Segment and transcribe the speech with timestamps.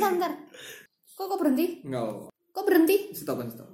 [0.00, 0.32] bentar, bentar.
[1.12, 1.66] Kok kok berhenti?
[1.84, 2.32] Enggak.
[2.56, 2.96] Kok berhenti?
[3.12, 3.68] Stop, stop.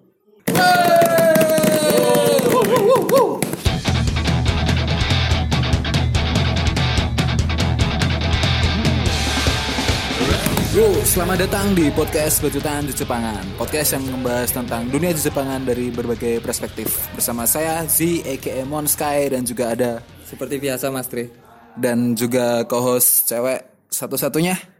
[10.76, 16.36] Yo, selamat datang di podcast Bacutan Jepangan Podcast yang membahas tentang dunia Jepangan dari berbagai
[16.44, 21.32] perspektif Bersama saya Z, aka Mon Sky Dan juga ada Seperti biasa Mas Tri.
[21.80, 24.75] Dan juga co-host cewek satu-satunya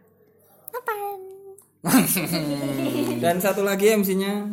[3.17, 4.47] Dan satu lagi MC-nya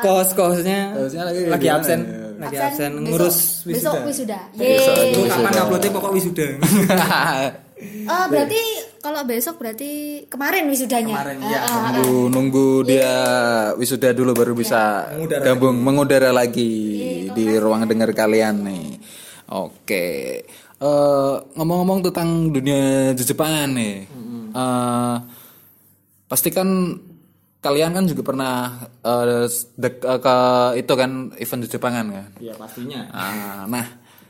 [0.00, 2.00] Kos-kosnya Kos-kosnya lagi lagi absen.
[2.02, 2.16] ya?
[2.38, 4.06] Lagi Absen absen besok- ngurus Besok wisuda.
[4.06, 4.38] wisuda.
[4.54, 5.30] Itu Yeay.
[5.32, 6.46] kapan uploadnya pokok wisuda.
[7.78, 8.62] Eh, berarti
[8.98, 9.90] kalau besok berarti
[10.26, 11.14] kemarin wisudanya.
[11.14, 11.58] Kemarin, Ah, iya.
[11.58, 11.90] ah, ah.
[11.96, 13.12] Nunggu, nunggu dia
[13.74, 16.70] wisuda dulu baru bisa Mengudara gabung mengudara lagi
[17.28, 18.86] di ruang dengar kalian nih.
[19.50, 20.06] Oke,
[20.78, 24.06] Eh, ngomong-ngomong tentang dunia Jepangan nih,
[24.48, 25.16] Eh,
[26.28, 26.68] pasti kan
[27.58, 28.54] kalian kan juga pernah
[29.02, 30.36] eh, dek- eh, ke
[30.78, 32.30] itu kan event Jepangan kan?
[32.38, 33.00] Iya, pastinya.
[33.10, 33.86] Ah, nah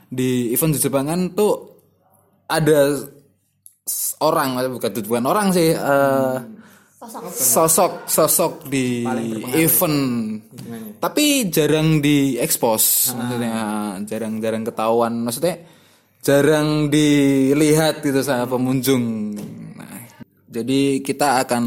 [0.09, 1.77] di event Jepangan tuh
[2.49, 2.97] ada
[4.25, 6.37] orang bukan bukan orang sih eh,
[6.99, 7.31] Sosok.
[7.31, 9.07] sosok sosok di
[9.55, 10.35] event
[10.99, 13.55] tapi jarang diekspos maksudnya
[14.03, 15.63] jarang-jarang ketahuan maksudnya
[16.19, 19.47] jarang dilihat gitu sama pengunjung nah,
[20.49, 21.63] jadi kita akan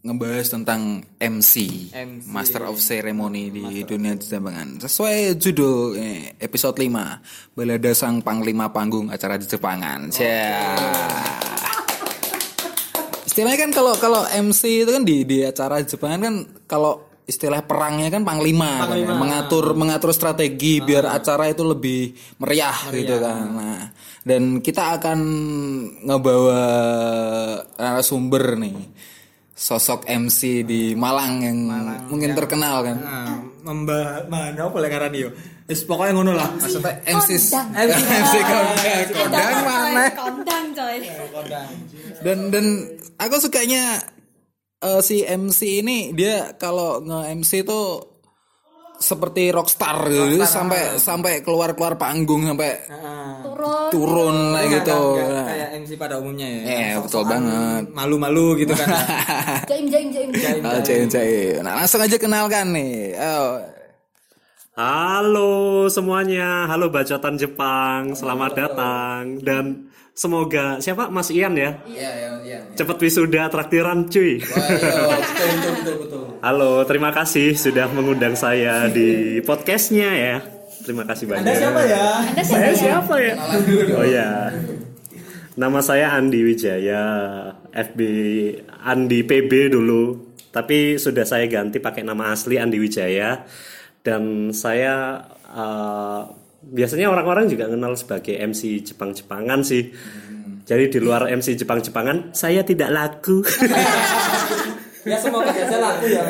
[0.00, 1.54] ngebahas tentang MC,
[1.92, 2.26] MC.
[2.26, 9.12] Master of Ceremony di dunia Jepangan sesuai judul eh, episode 5 Balada Sang Panglima Panggung
[9.12, 10.10] acara di Jepangan.
[13.28, 16.34] Istilahnya kan kalau kalau MC itu kan di di acara Jepang kan
[16.66, 19.14] kalau istilah perangnya kan panglima, kan ya.
[19.14, 22.10] mengatur mengatur strategi biar acara itu lebih
[22.42, 23.82] meriah, gitu kan nah
[24.20, 25.18] dan kita akan
[26.04, 26.60] ngebawa
[27.78, 28.76] narasumber nih
[29.54, 31.58] sosok MC di Malang yang
[32.08, 35.30] mungkin terkenal kan Nah, membah mana apa lek ngarani yo.
[35.68, 36.48] Wis pokoke ngono lah.
[36.56, 37.30] maksudnya MC.
[37.76, 40.96] MC kondang kondang mana Kondang coy.
[42.24, 42.66] dan dan
[43.20, 44.00] aku sukanya
[44.80, 47.80] eh, si MC ini dia kalau nge MC itu
[49.00, 53.32] seperti rockstar gitu sampai sampai keluar keluar panggung sampai Heeh.
[53.40, 53.88] Turun.
[53.88, 56.60] turun lah gitu Nggak kayak MC pada umumnya ya.
[56.68, 57.82] Eh, Yang betul banget.
[57.96, 58.88] Malu-malu gitu kan.
[59.72, 60.28] Jaim jaim jaim.
[60.36, 60.60] jaim.
[60.60, 61.64] Oh, cair, cair.
[61.64, 63.16] Nah langsung aja kenalkan nih.
[63.16, 63.64] Oh,
[64.76, 69.89] Halo semuanya, halo bacotan Jepang, selamat datang dan
[70.20, 72.58] semoga siapa Mas Ian ya, iya iya iya.
[72.76, 74.36] cepet wisuda traktiran cuy.
[74.44, 76.24] betul betul betul.
[76.44, 80.36] Halo, terima kasih sudah mengundang saya di podcastnya ya.
[80.84, 81.40] Terima kasih banyak.
[81.40, 82.04] Anda siapa ya?
[82.20, 82.76] Anda siapa Saya ya?
[82.76, 83.34] siapa ya?
[83.96, 84.28] Oh ya,
[85.56, 87.04] nama saya Andi Wijaya,
[87.72, 88.00] FB
[88.84, 93.48] Andi PB dulu, tapi sudah saya ganti pakai nama asli Andi Wijaya
[94.04, 96.22] dan saya eh,
[96.60, 99.90] biasanya orang-orang juga kenal sebagai MC Jepang-Jepangan sih.
[100.68, 103.42] Jadi di luar MC Jepang-Jepangan saya tidak laku.
[105.00, 106.20] Ya semoga saja laku ya.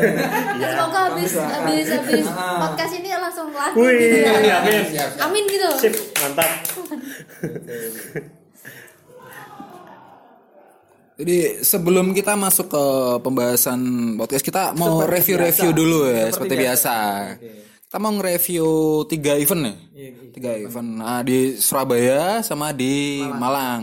[0.62, 4.62] Semoga habis habis habis podcast ini langsung laku Wih, gitu ya.
[4.62, 4.82] amin.
[5.18, 5.68] Amin gitu.
[5.74, 6.50] Sip, mantap.
[11.20, 12.84] Jadi sebelum kita masuk ke
[13.26, 13.80] pembahasan
[14.16, 16.94] podcast kita mau review-review dulu ya seperti biasa.
[17.90, 19.76] Kita mau nge-review tiga event nih.
[20.30, 21.02] Tiga event.
[21.02, 23.82] Nah, di Surabaya sama di Malang.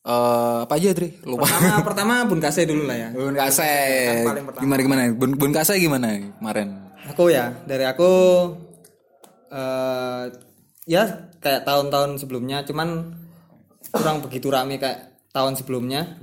[0.00, 1.12] Eh apa aja, Tri?
[1.28, 1.44] Lupa.
[1.44, 3.08] Pertama pertama Bun Kase dulu lah ya.
[3.12, 3.68] Bun Kase.
[4.24, 4.64] pertama.
[4.64, 5.00] Gimana gimana?
[5.12, 6.88] Bun, Bun Kase gimana kemarin?
[7.12, 8.08] Aku ya, dari aku
[9.52, 10.32] eh
[10.88, 13.12] ya kayak tahun-tahun sebelumnya, cuman
[13.92, 16.16] kurang begitu rame kayak tahun sebelumnya.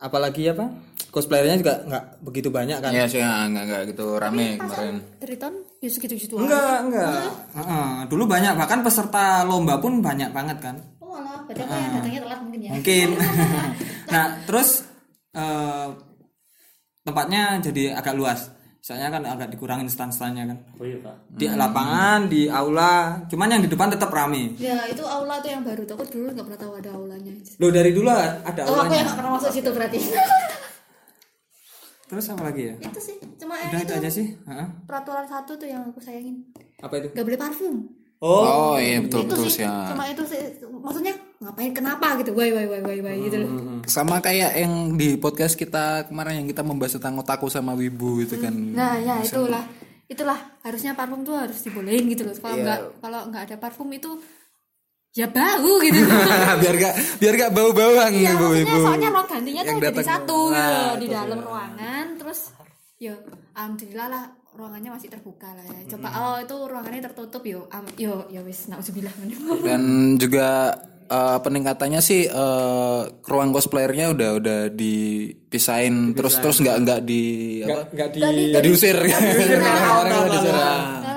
[0.00, 0.72] Apalagi apa?
[1.14, 2.90] Cosplayernya juga nggak begitu banyak kan?
[2.90, 4.94] Iya sih nggak nggak nggak gitu rame kemarin.
[5.22, 7.30] Triton ya segitu-gitu Enggak, enggak.
[7.54, 10.74] Heeh, dulu banyak bahkan peserta lomba pun banyak banget kan.
[10.98, 12.70] Oh malah, berarti aku yang datangnya telat mungkin ya.
[12.74, 13.08] Mungkin.
[14.14, 14.82] nah, terus
[15.38, 15.88] eh
[17.06, 18.50] tempatnya jadi agak luas.
[18.84, 20.58] Misalnya kan agak dikurangin stand-standnya kan.
[20.76, 21.14] Oh iya pak.
[21.30, 24.58] Di lapangan, di aula, cuman yang di depan tetap rame.
[24.60, 25.94] Ya itu aula tuh yang baru tuh.
[25.96, 27.32] Aku dulu nggak pernah tahu ada aulanya.
[27.62, 29.02] Loh dari dulu ada Oh aku yang aulanya.
[29.06, 30.00] nggak pernah masuk situ berarti.
[32.04, 32.74] Terus apa lagi ya?
[32.78, 34.26] itu sih, cuma Udah itu itu aja sih.
[34.36, 34.68] Heeh.
[34.84, 36.44] peraturan satu tuh yang aku sayangin.
[36.84, 37.08] Apa itu?
[37.16, 37.74] Gak boleh parfum.
[38.24, 39.68] Oh, iya betul itu betul sih, sih.
[39.68, 39.92] ya.
[39.92, 40.40] cuma itu sih.
[40.64, 41.12] Maksudnya
[41.44, 41.72] ngapain?
[41.76, 42.32] Kenapa gitu?
[42.32, 43.50] Why why why why why gitu loh.
[43.84, 48.40] Sama kayak yang di podcast kita kemarin yang kita membahas tentang otaku sama wibu itu
[48.40, 48.54] kan.
[48.54, 49.60] Nah ya itulah
[50.08, 52.32] itulah harusnya parfum tuh harus dibolehin gitu loh.
[52.32, 54.16] Kalau nggak kalau nggak ada parfum itu
[55.14, 56.00] ya bau gitu
[56.62, 60.38] biar gak biar gak bau bawang Iya, ibu ibu soalnya ruang gantinya tuh jadi satu
[60.50, 61.44] gitu, di dalam ya.
[61.46, 62.40] ruangan terus
[62.96, 63.14] yo
[63.52, 65.80] alhamdulillah lah ruangannya masih terbuka lah ya.
[65.88, 66.18] Coba Hmm.
[66.20, 69.10] oh itu ruangannya tertutup yo am, yo ya wis nauzubillah
[69.66, 69.82] dan
[70.14, 77.22] juga eh, peningkatannya sih eh, ruang cosplayernya udah udah dipisahin terus terus nggak nggak di
[77.62, 78.20] apa nggak di
[78.50, 79.58] nggak diusir nggak diusir.
[79.62, 81.13] Nala-nala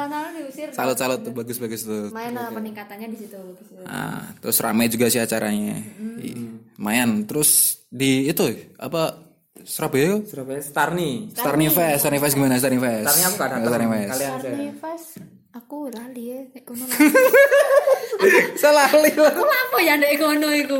[0.68, 0.78] diusir.
[0.78, 3.36] salut salut tuh bagus bagus tuh Main lah peningkatannya di situ.
[3.36, 3.68] bagus.
[3.81, 5.80] Nah, terus ramai juga sih acaranya.
[6.19, 6.36] Ih,
[6.75, 7.24] Lumayan.
[7.24, 7.50] Terus
[7.88, 8.44] di itu
[8.75, 9.24] apa
[9.60, 13.04] Surabaya Surabaya Starni Starni Fest, Starni Fest gimana Starni Fest?
[13.04, 14.12] Starni aku gak datang Starni Fest.
[14.12, 15.04] aja Karnivas
[15.52, 16.86] aku lali ya kono.
[18.62, 19.12] Salah li.
[19.12, 20.80] Aku apa ya ndek kono iku?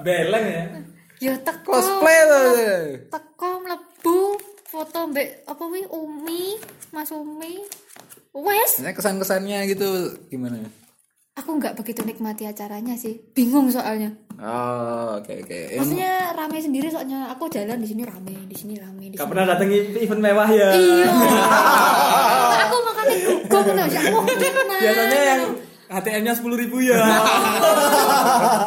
[0.00, 0.64] beleng ya
[1.22, 1.70] Ya teko.
[1.70, 2.46] Cosplay tuh.
[3.08, 4.18] Teko mlebu
[4.66, 6.58] foto mbek apa wi Umi,
[6.90, 7.62] Mas Umi.
[8.34, 9.86] Wes, Nah, kesan-kesannya gitu
[10.26, 10.58] gimana?
[11.34, 13.18] aku nggak begitu nikmati acaranya sih.
[13.30, 14.10] Bingung soalnya.
[14.36, 15.58] Oh, oke oke.
[15.68, 19.18] Yang- Maksudnya rame sendiri soalnya aku jalan di sini rame, di sini rame, di gak
[19.20, 19.30] sini.
[19.30, 21.06] pernah datang event mewah ya Iya.
[22.64, 23.74] aku makanya gugup tuh,
[24.76, 25.42] biasanya yang
[25.94, 26.98] HTM-nya sepuluh ribu ya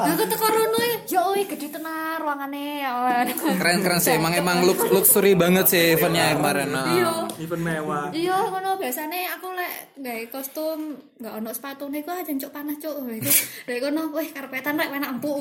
[0.07, 2.91] aku tuh corona ya, ya oi gede tenar ruangannya ya.
[3.37, 4.19] Keren keren sih.
[4.19, 6.69] Emang emang lux luxury banget sih eventnya kemarin.
[6.73, 6.87] Nah.
[6.91, 7.11] Iya.
[7.37, 10.79] event mewah Iya, ngono biasanya aku lek gawe kostum
[11.21, 12.95] nggak ono sepatu nih kok aja cuk panas cuk.
[13.69, 15.37] Lek kono weh karpetan rek enak empuk.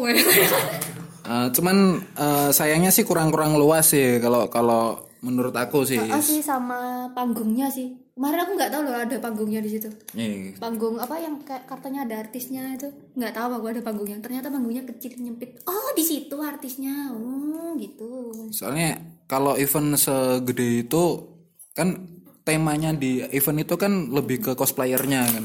[1.26, 5.98] Eh, cuman eh, sayangnya sih kurang-kurang luas sih kalau kalau menurut aku sih.
[5.98, 8.05] Oh sih sama panggungnya sih.
[8.16, 9.92] Kemarin aku nggak tahu loh ada panggungnya di situ.
[10.16, 10.56] Iya.
[10.56, 14.16] Panggung apa yang kayak kartunya ada artisnya itu nggak tahu aku ada panggungnya.
[14.24, 15.60] Ternyata panggungnya kecil nyempit.
[15.68, 17.12] Oh di situ artisnya.
[17.12, 18.32] Oh gitu.
[18.56, 18.96] Soalnya
[19.28, 21.28] kalau event segede itu
[21.76, 22.08] kan
[22.40, 25.44] temanya di event itu kan lebih ke cosplayernya kan.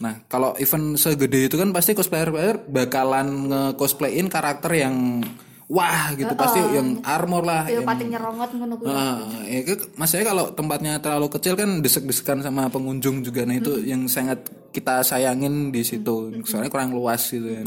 [0.00, 2.32] Nah, kalau event segede itu kan pasti cosplayer
[2.64, 5.20] bakalan nge-cosplayin karakter yang
[5.66, 7.66] wah gitu pasti yang armor lah.
[7.66, 8.74] Yo yang- pating nyerongot ngono.
[8.86, 9.60] Ah, ya
[9.94, 13.42] maksudnya kalau tempatnya terlalu kecil kan desek-desekan sama pengunjung juga.
[13.42, 16.30] Nah, itu yang sangat kita sayangin di situ.
[16.42, 17.66] Soalnya kurang luas gitu kan.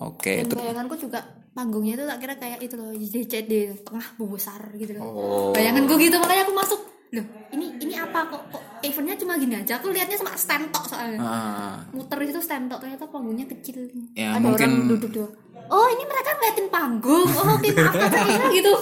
[0.00, 1.20] Oke, Dan ter- bayanganku juga
[1.52, 3.52] panggungnya itu tak kira kayak itu loh JCD
[3.84, 5.02] tengah besar gitu loh.
[5.02, 5.50] Oh.
[5.52, 6.80] Bayanganku gitu makanya aku masuk.
[7.10, 9.76] Loh, ini ini apa kok kok eventnya cuma gini aja.
[9.76, 11.18] Aku lihatnya cuma stand tok soalnya.
[11.18, 13.90] ah, Muter itu stand tok ternyata panggungnya kecil.
[14.14, 15.32] Ya, Ada mungkin- orang duduk doang.
[15.70, 17.28] Oh, ini mereka ngeliatin panggung.
[17.30, 18.72] Oh, oke maaf kata saya gitu.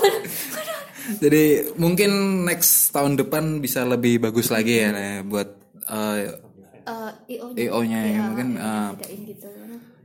[1.23, 1.45] Jadi
[1.75, 2.11] mungkin
[2.43, 5.49] next tahun depan bisa lebih bagus lagi ya Nah, buat
[5.85, 6.37] eh,
[6.83, 8.49] Eh, IO EO-nya ya mungkin.
[8.55, 9.49] eh, bedain gitu.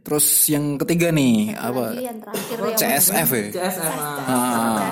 [0.04, 1.96] terus yang ketiga nih apa?
[1.96, 2.76] Lagi yang terakhir ya.
[3.00, 3.46] CSF ya.
[4.28, 4.92] Ah.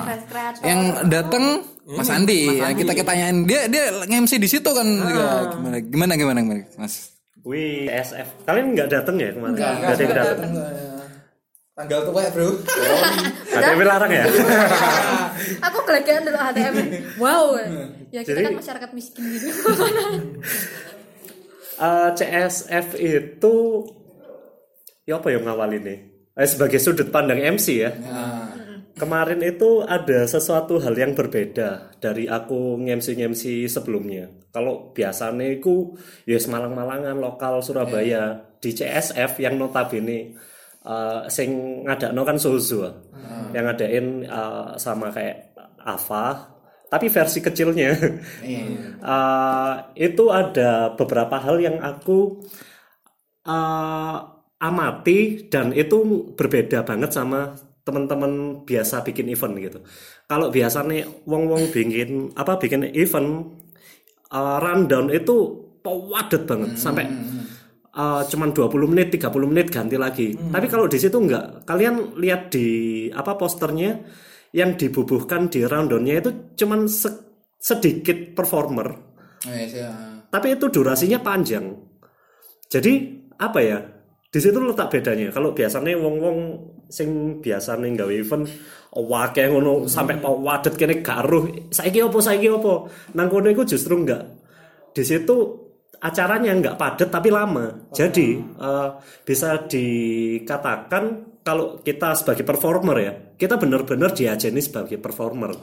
[0.64, 1.46] Yang datang
[1.84, 6.40] Mas Andi, ya, kita tanyain dia dia nge-MC di situ kan juga gimana gimana gimana
[6.40, 7.12] gimana Mas?
[7.42, 8.46] Wih, SF.
[8.46, 9.52] Kalian nggak datang ya kemarin?
[9.52, 10.52] Nggak ada yang datang.
[11.81, 12.50] Tanggal tua bro.
[13.50, 14.25] KTP larang ya?
[15.66, 16.75] aku kelegean dulu HTM
[17.18, 17.57] wow
[18.13, 19.50] ya kita Jadi- kan masyarakat miskin gitu
[21.81, 23.56] Eh, CSF itu
[25.01, 25.95] ya apa yang ngawal ini?
[26.38, 27.89] Eh, sebagai sudut pandang MC ya.
[28.94, 34.30] Kemarin itu ada sesuatu hal yang berbeda dari aku ngemsi-ngemsi sebelumnya.
[34.54, 35.98] Kalau biasanya itu
[36.30, 40.38] ya Malang-Malangan lokal Surabaya di CSF yang notabene
[40.86, 42.89] eh, sing ngadakno kan Sozo.
[43.51, 46.51] Yang ngadain eh, sama kayak Ava
[46.92, 47.91] tapi versi kecilnya.
[49.01, 52.46] Eh, itu ada beberapa hal yang aku
[53.50, 54.17] eh,
[54.62, 59.79] amati dan itu berbeda banget sama teman-teman biasa bikin event gitu.
[60.29, 63.58] Kalau biasanya wong-wong bikin apa bikin event
[64.32, 67.10] uh, rundown itu padat banget sampai
[67.93, 70.33] uh, cuman 20 menit, 30 menit ganti lagi.
[70.36, 71.63] Tapi kalau di situ enggak.
[71.63, 72.67] Kalian lihat di
[73.12, 74.00] apa posternya
[74.51, 76.29] yang dibubuhkan di rundownnya itu
[76.60, 77.24] cuman se-
[77.55, 79.89] sedikit performer Oh, iya, sih, ya.
[80.29, 81.74] tapi itu durasinya panjang.
[82.69, 82.93] Jadi
[83.41, 83.81] apa ya?
[84.31, 85.33] Di situ letak bedanya.
[85.33, 86.38] Kalau biasanya wong-wong
[86.88, 88.45] sing biasa nih gawe event
[88.93, 91.67] wake ngono sampai pau wadet kene garuh.
[91.74, 92.86] Saiki opo saiki opo.
[93.17, 94.24] Nang kono iku justru enggak.
[94.93, 95.61] Di situ
[96.01, 97.88] acaranya enggak padat tapi lama.
[97.93, 98.89] Jadi eh,
[99.22, 101.03] bisa dikatakan
[101.46, 105.53] kalau kita sebagai performer ya, kita benar-benar diajeni sebagai performer.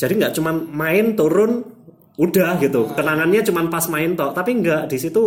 [0.00, 1.60] Jadi nggak cuman main turun
[2.16, 2.88] udah gitu.
[2.96, 5.24] Kenangannya cuman pas main tok tapi nggak di situ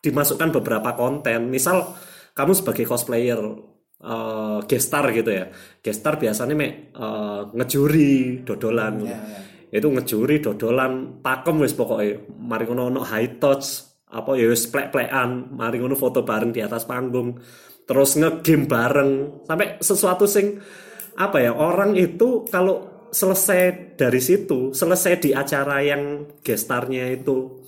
[0.00, 1.52] dimasukkan beberapa konten.
[1.52, 1.92] Misal
[2.32, 3.40] kamu sebagai cosplayer
[3.96, 5.48] eh gestar gitu ya.
[5.84, 8.94] Gestar biasanya mek eh, ngejuri dodolan
[9.76, 15.52] itu ngejuri dodolan pakem wis pokoknya mari ngono ono high touch apa ya wis plek-plekan
[15.52, 17.36] mari ngono foto bareng di atas panggung
[17.84, 19.10] terus ngegame bareng
[19.44, 20.58] sampai sesuatu sing
[21.16, 27.62] apa ya orang itu kalau selesai dari situ selesai di acara yang gestarnya itu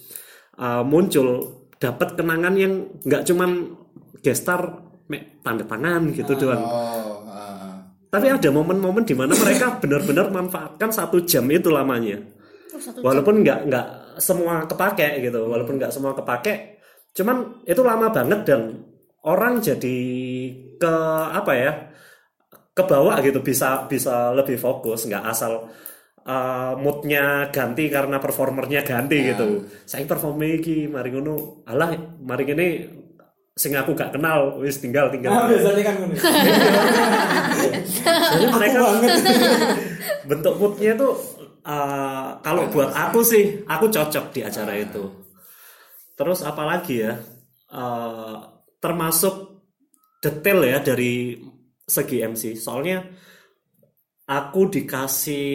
[0.59, 3.79] uh, muncul dapat kenangan yang nggak cuman
[4.21, 4.89] gestar
[5.41, 6.98] tanda tangan gitu doang Oh, ah.
[8.09, 12.21] Tapi ada momen-momen di mana mereka benar-benar manfaatkan satu jam itu lamanya.
[12.73, 13.87] Oh, satu walaupun nggak nggak
[14.19, 16.83] semua kepake gitu walaupun nggak semua kepake
[17.15, 18.83] cuman itu lama banget dan
[19.25, 19.99] orang jadi
[20.79, 20.95] ke
[21.35, 21.73] apa ya
[22.75, 25.67] ke bawah gitu bisa bisa lebih fokus nggak asal
[26.29, 29.67] uh, moodnya ganti karena performernya ganti gitu.
[29.89, 31.65] Saya perform lagi mari ngono.
[31.67, 32.69] Alah mari ini
[33.59, 35.35] sing aku gak kenal wis tinggal tinggal.
[35.35, 35.95] Ah, biasanya kan
[38.55, 38.79] mereka
[40.31, 41.19] bentuk moodnya tuh
[41.67, 45.11] uh, kalau buat aku sih aku cocok di acara itu.
[46.15, 47.19] Terus apalagi ya
[47.75, 49.59] uh, termasuk
[50.23, 51.43] detail ya dari
[51.83, 53.03] segi MC soalnya
[54.29, 55.47] aku dikasih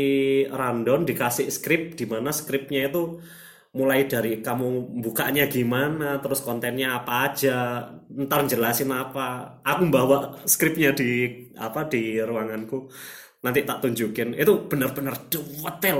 [0.49, 3.21] rundown dikasih skrip di mana skripnya itu
[3.73, 7.57] mulai dari kamu bukanya gimana terus kontennya apa aja
[8.13, 9.59] ntar jelasin apa.
[9.65, 11.09] Aku bawa skripnya di
[11.57, 12.85] apa di ruanganku.
[13.43, 14.37] Nanti tak tunjukin.
[14.37, 15.99] Itu benar-benar detail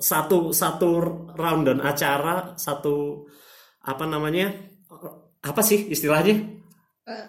[0.00, 0.90] satu satu
[1.36, 3.28] rundown acara satu
[3.84, 4.48] apa namanya?
[5.44, 6.63] Apa sih istilahnya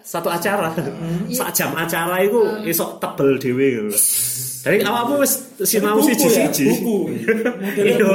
[0.07, 0.71] satu acara
[1.35, 3.91] sak jam acara itu esok tebel dewe gitu.
[4.65, 6.65] Jadi awakmu wis sinau Buku siji ya, siji.
[6.73, 6.97] buku.
[7.77, 8.07] Iya,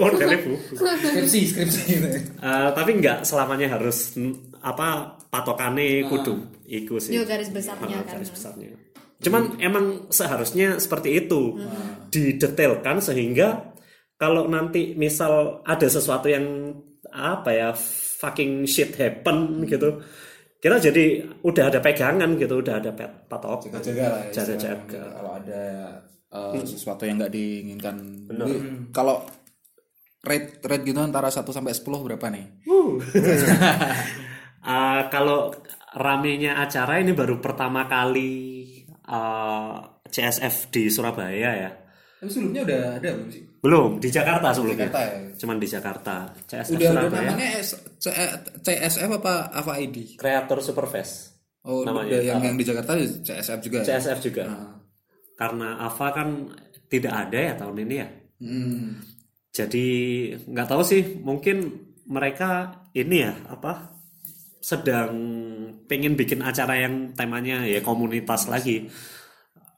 [0.00, 0.72] modelnya buku.
[0.80, 2.08] Skripsi, skripsi gitu.
[2.46, 4.16] Tapi nggak selamanya harus
[4.64, 7.12] apa patokannya kudu iku sih.
[7.18, 8.16] Yo, garis besarnya kan.
[8.16, 8.72] garis besarnya.
[9.20, 11.58] Cuman emang seharusnya seperti itu
[12.08, 13.76] didetailkan sehingga
[14.16, 16.70] kalau nanti misal ada sesuatu yang
[17.12, 17.68] apa ya
[18.24, 20.00] fucking shit happen gitu
[20.64, 21.04] kita jadi
[21.44, 24.22] udah ada pegangan gitu udah ada pet- patok Jaga-jaga lah.
[24.32, 24.80] Jaga-jaga.
[24.80, 25.12] istilahnya.
[25.12, 25.62] Kalau ada
[26.32, 27.96] eh, sesuatu yang nggak diinginkan.
[28.24, 28.54] Jadi,
[28.88, 29.28] Kalau
[30.24, 32.44] rate rate gitu antara 1 sampai 10 berapa nih?
[34.64, 35.52] Eh, kalau
[35.92, 38.32] ramenya acara ini baru pertama kali
[38.88, 39.74] eh,
[40.08, 41.70] CSF di Surabaya ya
[42.24, 43.42] Tapi sebelumnya udah ada belum sih?
[43.60, 45.16] belum di Jakarta sebelumnya Jakarta ya?
[45.34, 47.48] cuman di Jakarta CSF Udah ada Surabaya namanya
[48.56, 49.96] CSF apa apa ID?
[50.16, 53.76] Kreator Superfest Oh, Namanya, udah yang yang di Jakarta CSF juga.
[53.78, 53.84] ya?
[53.90, 54.44] CSF juga
[55.34, 56.28] karena AVA kan
[56.86, 59.00] tidak ada ya tahun ini ya Hmm.
[59.50, 59.86] jadi
[60.44, 61.56] nggak tahu sih mungkin
[62.04, 62.50] mereka
[62.92, 63.96] ini ya apa
[64.58, 65.12] sedang
[65.84, 68.88] pengen bikin acara yang temanya ya komunitas lagi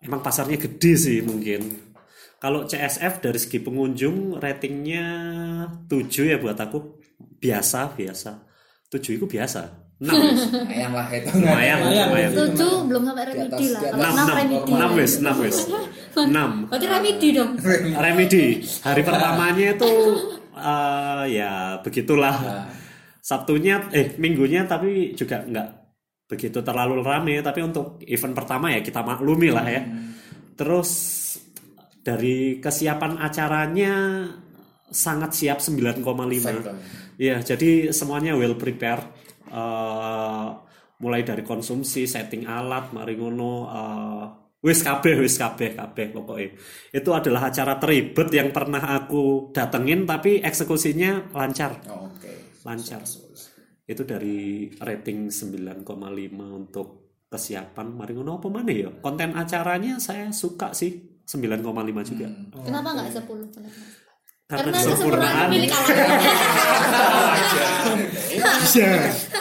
[0.01, 1.95] emang pasarnya gede sih mungkin
[2.37, 5.07] kalau CSF dari segi pengunjung ratingnya
[5.89, 7.01] 7 ya buat aku.
[7.17, 8.31] Biasa biasa.
[8.93, 9.87] 7 itu biasa.
[9.97, 10.13] 6
[10.53, 11.29] Lumayan lah itu.
[11.41, 13.81] lumayan lumayan Tujuh belum sampai remedi lah.
[13.97, 14.71] Enam remedi.
[14.77, 15.57] 6 wis 6 wis
[16.13, 17.51] 6 Berarti remedi dong.
[17.97, 18.45] remedi.
[18.85, 19.93] Hari pertamanya itu
[20.53, 22.69] eh, ya begitulah.
[23.25, 25.69] Sabtunya eh minggunya tapi juga nggak
[26.29, 27.41] begitu terlalu rame.
[27.41, 29.81] Tapi untuk event pertama ya kita maklumi lah ya.
[30.61, 30.91] Terus
[32.07, 33.95] dari kesiapan acaranya
[34.87, 39.03] sangat siap 9,5 ya jadi semuanya well prepared.
[39.51, 40.49] Eh,
[40.97, 44.25] mulai dari konsumsi setting alat mari ngono eh,
[44.63, 46.55] wis kabeh wis kabeh kabeh pokoknya.
[46.95, 51.83] Itu adalah acara teribet yang pernah aku datengin tapi eksekusinya lancar.
[51.91, 52.63] Oh, Oke.
[52.63, 53.03] lancar.
[53.87, 55.83] Itu dari rating 9,5
[56.35, 57.87] untuk kesiapan.
[57.95, 58.91] Mari ngono apa mana ya?
[58.99, 61.67] Konten acaranya saya suka sih 9,5
[62.07, 62.27] juga
[62.63, 63.47] Kenapa nggak sepuluh?
[63.51, 63.75] Kenapa?
[64.47, 66.23] karena Karena kesempurnaan milik Allah.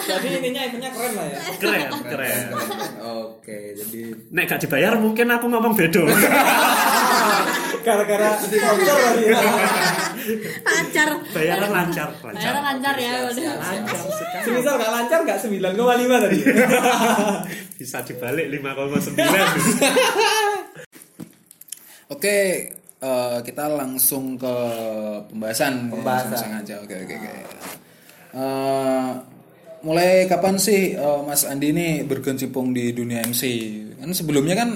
[0.06, 1.38] Jadi intinya eventnya keren lah ya.
[1.62, 2.46] keren keren
[3.22, 4.01] Oke, jadi
[4.34, 6.10] nek gak dibayar mungkin aku ngomong bedo
[7.86, 9.38] Gara-gara sponsor lagi ya.
[10.65, 11.10] Lancar.
[11.38, 13.30] bayaran lancar lancar lancar ya.
[13.30, 13.54] udah.
[13.62, 16.39] lancar sekali Semisal gak lancar gak 9,5 tadi.
[17.77, 20.64] bisa dibalik 5,9
[22.07, 22.38] Oke,
[23.00, 24.53] eh, kita langsung ke
[25.27, 25.89] pembahasan.
[25.89, 26.29] Pembahasan.
[26.31, 26.75] Langsung aja.
[26.79, 27.29] Oke, oke, oke.
[28.35, 29.09] Eh,
[29.81, 33.43] mulai kapan sih eh, Mas Andi ini berkecimpung di dunia MC?
[33.95, 34.69] Kan sebelumnya kan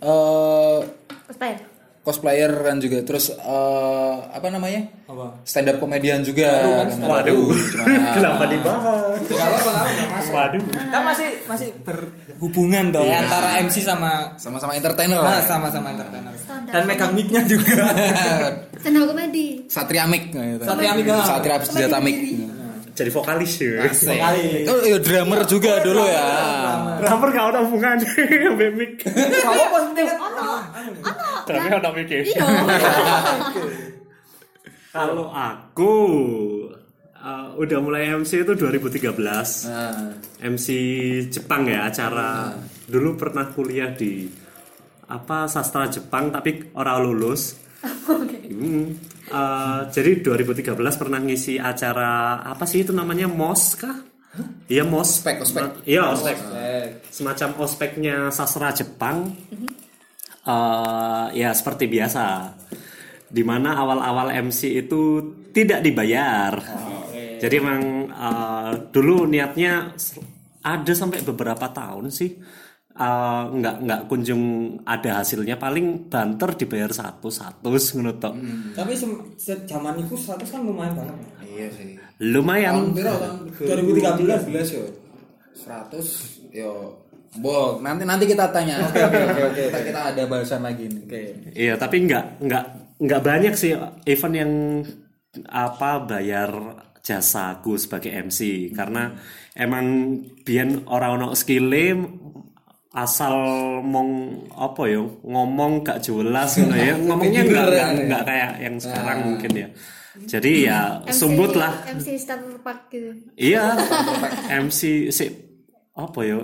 [0.00, 0.78] eh,
[1.24, 1.60] Cosplayer.
[2.00, 4.84] cosplayer kan juga terus eh, apa namanya?
[5.04, 5.40] Apa?
[5.42, 6.48] Stand up komedian juga.
[6.84, 7.00] kan.
[7.02, 8.84] waduh Cuma- kenapa dibahas
[9.24, 15.40] Kalau apa apa waduh Kan masih masih berhubungan dong antara MC sama sama-sama entertainer Nah,
[15.40, 16.33] sama-sama entertainer.
[16.74, 17.86] Dan megang mic-nya juga.
[18.82, 19.62] Stand up komedi.
[19.70, 20.64] Satria Mik gitu.
[20.66, 21.22] Satria Mik, ah.
[21.22, 22.18] Satria senjata Mik.
[22.94, 23.90] jadi vokalis ya.
[23.94, 24.66] Sekali.
[24.66, 26.26] Oh, iya drummer juga dulu ya.
[26.98, 29.06] Drummer gak ada hubungan sampai mic.
[29.06, 30.08] Kamu pas penting.
[31.46, 32.10] Drummer ada mic.
[32.10, 32.22] ya.
[32.22, 32.42] Iya.
[34.94, 35.92] Kalau aku
[37.18, 39.10] uh, udah mulai MC itu 2013.
[39.66, 40.66] Nah, MC
[41.34, 42.54] Jepang ya acara
[42.86, 44.30] dulu pernah kuliah di
[45.08, 47.42] apa sastra Jepang tapi orang lulus.
[48.44, 48.92] Hmm,
[49.32, 53.96] uh, jadi 2013 pernah ngisi acara apa sih itu namanya MOS kah?
[54.68, 55.24] Iya MOS.
[55.24, 55.64] Ospek, ospek.
[55.88, 56.36] Iya ospek.
[57.08, 59.32] Semacam ospeknya sastra Jepang.
[60.44, 62.52] Eh, ya seperti biasa.
[63.24, 65.02] Di mana awal-awal MC itu
[65.54, 66.52] tidak dibayar.
[67.40, 67.82] Jadi emang
[68.12, 69.92] eh, dulu niatnya
[70.64, 72.30] ada sampai beberapa tahun sih
[72.94, 74.42] eh, nggak nggak kunjung
[74.86, 78.34] ada hasilnya paling banter dibayar satu satu ngono tok.
[78.74, 78.92] Tapi
[79.66, 81.16] zaman itu 100 kan lumayan banget.
[81.42, 81.98] iya sih.
[82.22, 82.94] Lumayan.
[82.94, 83.36] Tahun piro tahun
[84.46, 84.50] 2013.
[84.54, 84.84] 2013 yo.
[85.54, 86.72] 100 yo.
[87.34, 88.78] Bo, nanti nanti kita tanya.
[88.86, 89.62] Oke oke oke.
[89.66, 91.02] Kita, kita ada bahasan lagi nih.
[91.02, 91.22] Oke.
[91.50, 92.64] Iya, tapi nggak nggak
[93.02, 93.74] nggak banyak sih
[94.06, 94.52] event yang
[95.50, 99.12] apa bayar jasaku sebagai MC karena
[99.52, 101.98] emang biyen ora ono skille
[102.94, 103.34] asal
[103.82, 104.10] mong
[104.54, 106.94] apa ya ngomong gak jelas ngono ya.
[107.10, 109.68] Ngomongnya nggak nggak nggak kayak yang sekarang mungkin ya.
[110.14, 111.74] Jadi ya sumbut lah.
[111.90, 113.18] MC starter pack gitu.
[113.34, 113.74] iya.
[114.62, 115.26] MC si
[115.98, 116.38] apa ya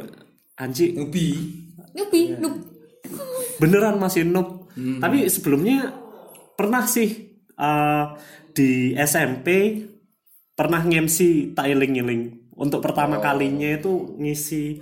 [0.58, 1.28] anji Nubi.
[1.90, 2.54] Nubi, nub.
[3.58, 4.70] beneran masih noob.
[4.74, 5.90] Tapi sebelumnya
[6.54, 8.04] pernah sih eh,
[8.54, 9.78] di SMP
[10.54, 12.52] pernah ngemsi tailing-iling.
[12.58, 14.78] Untuk pertama kalinya itu ngisi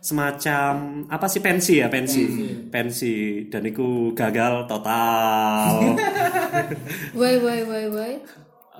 [0.00, 2.22] semacam apa sih pensi ya pensi
[2.66, 3.14] pensi
[3.46, 5.92] dan itu gagal total
[7.18, 8.12] Woi, woi, woi, woi.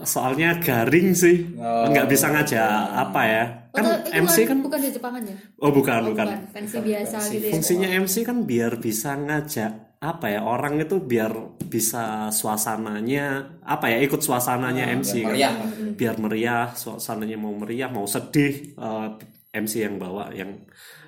[0.01, 4.79] soalnya garing sih nggak bisa ngajak apa ya Oh, kan itu MC bukan, kan bukan
[4.83, 5.37] di Jepangan ya?
[5.63, 7.53] oh bukan Oh, bukan Pensi biasa gitu ya.
[7.55, 9.73] Fungsinya MC kan biar bisa ngajak
[10.03, 11.31] apa ya orang itu biar
[11.71, 13.27] bisa suasananya
[13.63, 15.31] apa ya ikut suasananya MC kan.
[15.31, 15.55] meriah.
[15.95, 19.09] biar meriah suasananya mau meriah mau sedih eh,
[19.55, 20.51] MC yang bawa yang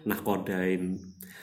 [0.09, 0.99] nahkodain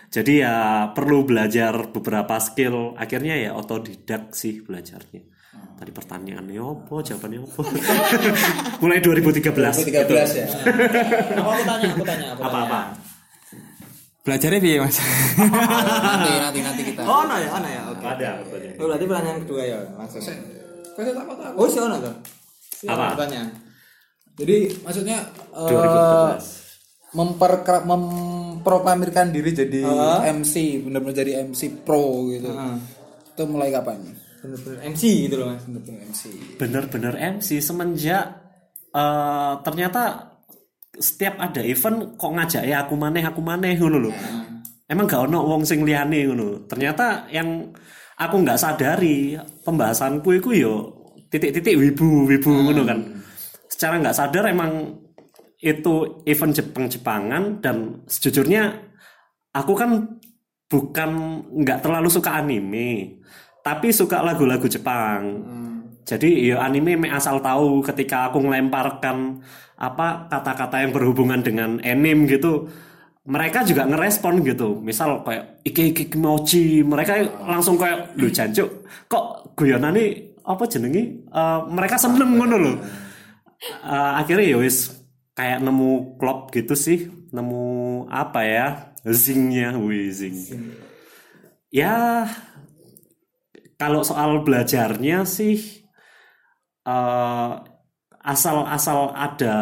[0.09, 0.55] jadi ya
[0.97, 5.21] perlu belajar beberapa skill akhirnya ya otodidak sih belajarnya
[5.79, 7.61] tadi pertanyaannya apa jawabannya apa
[8.83, 10.47] mulai 2013 2013 ya.
[11.39, 12.67] Apa aku tanya, aku tanya, aku apa tanya.
[12.67, 12.81] apa
[14.19, 14.99] Belajarnya piye, Mas?
[15.39, 17.01] nanti nanti nanti kita.
[17.07, 17.81] Oh, no ya, oh, no ya.
[17.87, 18.03] Oke.
[18.05, 18.77] ada pertanyaan.
[18.77, 20.21] Oh, berarti pertanyaan kedua ya, langsung.
[20.21, 21.45] Kau tak apa?
[21.55, 22.15] Oh, sih ono tuh.
[22.91, 23.15] Apa?
[23.15, 23.47] Pertanyaan.
[24.37, 25.17] Jadi maksudnya
[25.55, 26.58] eh, 2013.
[27.09, 30.21] Memperkera memproklamirkan diri jadi Ah.
[30.25, 32.49] MC, benar-benar jadi MC pro gitu.
[32.51, 32.77] Ah.
[33.33, 33.97] Itu mulai kapan?
[34.39, 35.63] Bener-bener MC gitu loh, Mas.
[35.65, 36.23] Benar-benar MC.
[36.55, 38.25] bener-bener MC semenjak
[38.89, 40.31] eh, ternyata
[40.91, 44.11] setiap ada event kok ngajak ya aku maneh aku maneh ngono lho.
[44.85, 46.65] Emang gak ono wong sing liyane ngono.
[46.65, 47.69] Ternyata yang
[48.17, 50.73] aku nggak sadari pembahasanku itu yo
[51.29, 52.99] titik-titik wibu wibu ngono kan.
[53.69, 54.71] Secara nggak sadar emang
[55.59, 58.79] itu event Jepang-Jepangan dan sejujurnya
[59.51, 60.19] aku kan
[60.71, 61.09] bukan
[61.61, 63.19] nggak terlalu suka anime
[63.59, 65.43] tapi suka lagu-lagu Jepang.
[66.07, 69.43] Jadi ya anime me asal tahu ketika aku melemparkan
[69.77, 72.65] apa kata-kata yang berhubungan dengan anime gitu
[73.27, 74.79] mereka juga ngerespon gitu.
[74.79, 81.03] Misal kayak iki iki kimochi mereka langsung kayak lu jancuk kok guyonan ini apa jenengi?
[81.29, 82.77] Eh, mereka seneng ngono loh
[83.59, 84.98] Eh, akhirnya ya wis
[85.39, 88.67] kayak nemu klub gitu sih nemu apa ya
[89.07, 90.35] zingnya wih zing.
[91.71, 92.27] Ya
[93.79, 95.87] kalau soal belajarnya sih
[96.83, 97.51] eh,
[98.19, 99.55] asal-asal ada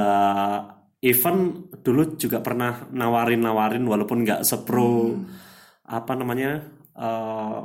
[1.06, 5.14] event dulu juga pernah nawarin-nawarin walaupun nggak sepro
[5.86, 6.66] apa namanya
[6.98, 7.60] eh,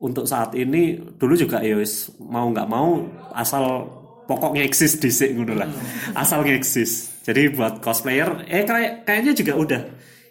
[0.00, 3.04] untuk saat ini dulu juga ya wis mau nggak mau
[3.36, 3.84] asal
[4.24, 5.68] pokoknya eksis di ngono lah.
[6.16, 9.82] Asal eksis jadi buat cosplayer eh kayak kayaknya juga udah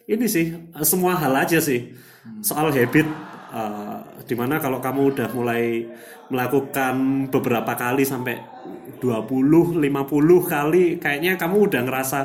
[0.09, 0.49] ini sih
[0.81, 1.93] semua hal aja sih
[2.41, 3.05] soal habit
[3.53, 5.85] eh, di mana kalau kamu udah mulai
[6.33, 8.41] melakukan beberapa kali sampai
[8.97, 9.85] 20 50
[10.49, 12.19] kali kayaknya kamu udah ngerasa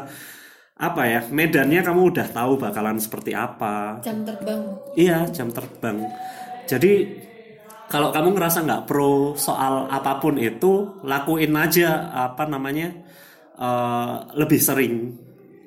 [0.82, 4.62] apa ya medannya kamu udah tahu bakalan seperti apa Jam terbang.
[4.98, 6.10] Iya, jam terbang.
[6.66, 7.22] Jadi
[7.86, 13.01] kalau kamu ngerasa nggak pro soal apa pun itu, lakuin aja apa namanya
[13.62, 14.94] eh, lebih sering.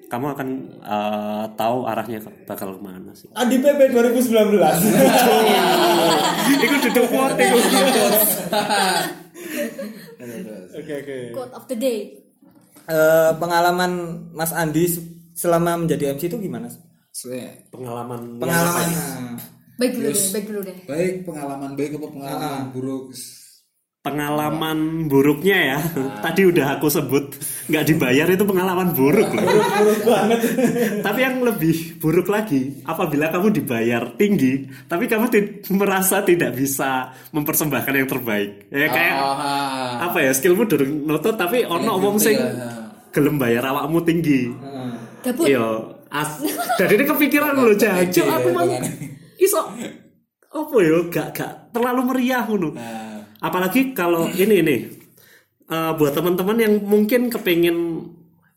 [0.05, 3.25] Kamu akan eh, tahu arahnya ke- bakal ke mana sih.
[3.31, 4.59] Adi PP 2019.
[6.57, 7.57] Ikut duduk quote itu.
[10.75, 11.17] Oke, oke.
[11.31, 11.99] Quote of the day.
[12.85, 13.91] eh, pengalaman
[14.29, 14.85] Mas Andi
[15.33, 16.69] selama menjadi MC itu gimana?
[17.67, 18.87] Pengalaman Pengalaman.
[19.75, 23.03] baik dulu deh baik dulu deh baik pengalaman baik apa pengalaman buruk
[24.01, 25.79] pengalaman buruknya ya.
[26.23, 27.25] Tadi udah aku sebut
[27.65, 29.45] nggak dibayar itu pengalaman buruk loh.
[31.01, 34.53] tapi yang lebih buruk lagi apabila kamu dibayar tinggi
[34.85, 38.69] tapi kamu ti- merasa tidak bisa mempersembahkan yang terbaik.
[38.69, 42.37] Ya kayak Ah, apa ya skillmu durung nutut tapi ono wong sing
[43.09, 44.53] gelem bayar awakmu tinggi.
[45.19, 45.65] gabut Iya,
[46.07, 46.37] as
[46.75, 48.69] dari ini kepikiran loh jajo aku mau
[49.35, 49.61] iso.
[50.47, 52.77] Apa ya gak gak terlalu meriah ngono.
[53.37, 54.79] Apalagi kalau ini nih
[55.69, 57.77] eh, buat teman-teman yang mungkin kepengen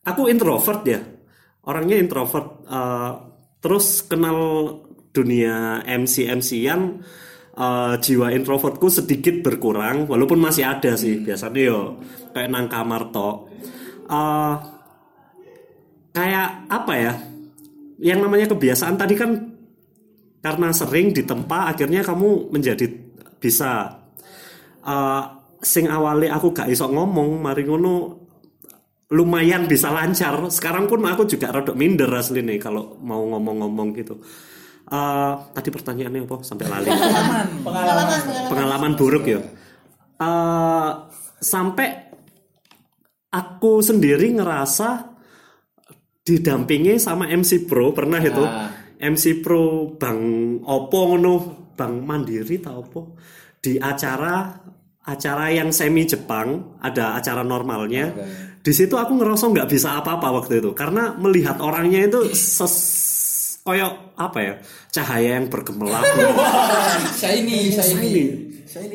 [0.04, 1.00] aku introvert ya.
[1.68, 2.64] Orangnya introvert.
[2.64, 3.12] Eh,
[3.58, 4.38] terus kenal
[5.12, 7.02] dunia MC MC-an
[7.58, 11.20] eh, jiwa introvertku sedikit berkurang walaupun masih ada sih.
[11.20, 11.98] Biasanya yo
[12.32, 13.36] kayak nang kamar tok.
[14.08, 14.54] Eh,
[16.14, 17.14] kayak apa ya?
[17.98, 19.30] Yang namanya kebiasaan tadi kan
[20.38, 22.86] karena sering ditempa akhirnya kamu menjadi
[23.42, 24.00] bisa.
[24.86, 28.24] Eh, sing awali aku gak iso ngomong mari ngono
[29.12, 30.52] lumayan bisa lancar.
[30.52, 34.20] Sekarang pun aku juga rodok minder asli nih kalau mau ngomong-ngomong gitu.
[34.88, 36.36] Eh, tadi pertanyaannya apa?
[36.44, 36.88] Sampai lali.
[36.88, 37.46] Pengalaman.
[37.60, 38.18] Pengalaman.
[38.48, 39.40] Pengalaman buruk ya.
[40.18, 40.90] Eh,
[41.40, 41.88] sampai
[43.32, 45.12] aku sendiri ngerasa
[46.24, 47.92] didampingi sama MC Pro.
[47.92, 48.44] Pernah itu?
[48.98, 50.20] MC Pro Bang
[50.64, 51.34] Opo ngono?
[51.78, 53.02] Bang Mandiri tau apa?
[53.62, 54.50] Di acara
[55.08, 58.12] acara yang semi Jepang ada acara normalnya.
[58.60, 62.76] Di situ aku ngerasa nggak bisa apa-apa waktu itu karena melihat orangnya itu ses
[63.64, 64.54] koyok apa ya
[64.88, 66.04] cahaya yang bergemerlap
[67.20, 68.26] shiny shiny.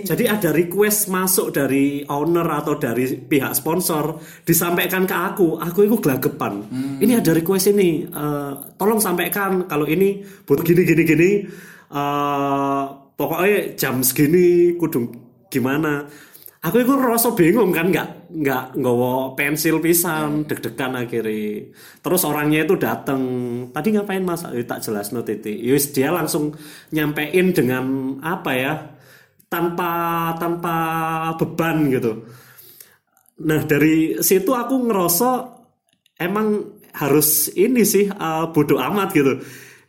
[0.06, 5.98] Jadi ada request masuk dari owner atau dari pihak sponsor disampaikan ke aku, aku itu
[5.98, 6.62] gelagepan.
[7.02, 11.30] Ini ada request ini, eh, tolong sampaikan kalau ini butuh gini gini gini.
[11.94, 15.23] eh, pokoknya jam segini kudu
[15.54, 16.10] gimana.
[16.64, 21.70] Aku itu rasa bingung kan nggak nggak nggawa pensil pisan deg-degan akhirnya.
[22.02, 23.22] Terus orangnya itu datang.
[23.70, 24.48] Tadi ngapain mas?
[24.50, 25.60] Eh, tak jelas no titik.
[25.60, 26.56] Yus dia langsung
[26.96, 28.74] nyampein dengan apa ya?
[29.54, 29.92] tanpa
[30.42, 30.76] tanpa
[31.38, 32.26] beban gitu.
[33.46, 35.30] Nah dari situ aku ngerasa
[36.18, 39.38] emang harus ini sih uh, bodoh amat gitu.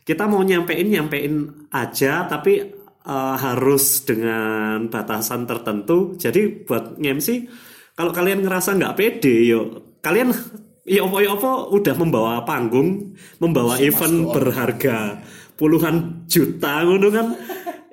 [0.05, 2.61] Kita mau nyampein nyampein aja tapi
[3.05, 6.17] uh, harus dengan batasan tertentu.
[6.17, 7.47] Jadi buat MC
[7.95, 10.35] kalau kalian ngerasa nggak pede yo kalian
[10.83, 15.23] ya opo ya opo udah membawa panggung, membawa event berharga
[15.55, 17.27] puluhan juta ngono kan.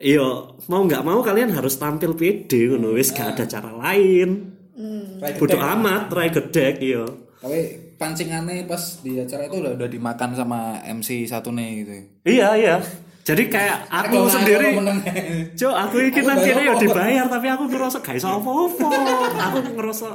[0.03, 4.51] Iya, mau nggak mau kalian harus tampil pede ngono wis gak ada cara lain.
[5.39, 7.07] Bodoh amat, rai gedek iya.
[7.39, 11.93] tapi pancingannya pas di acara itu udah udah dimakan sama MC satu nih gitu
[12.27, 12.77] Iya, iya.
[13.23, 14.75] Jadi kayak aku sendiri
[15.55, 18.89] Cuk, aku iki nang kene ya dibayar tapi aku ngerasa gak iso apa-apa.
[19.47, 20.09] Aku ngerasa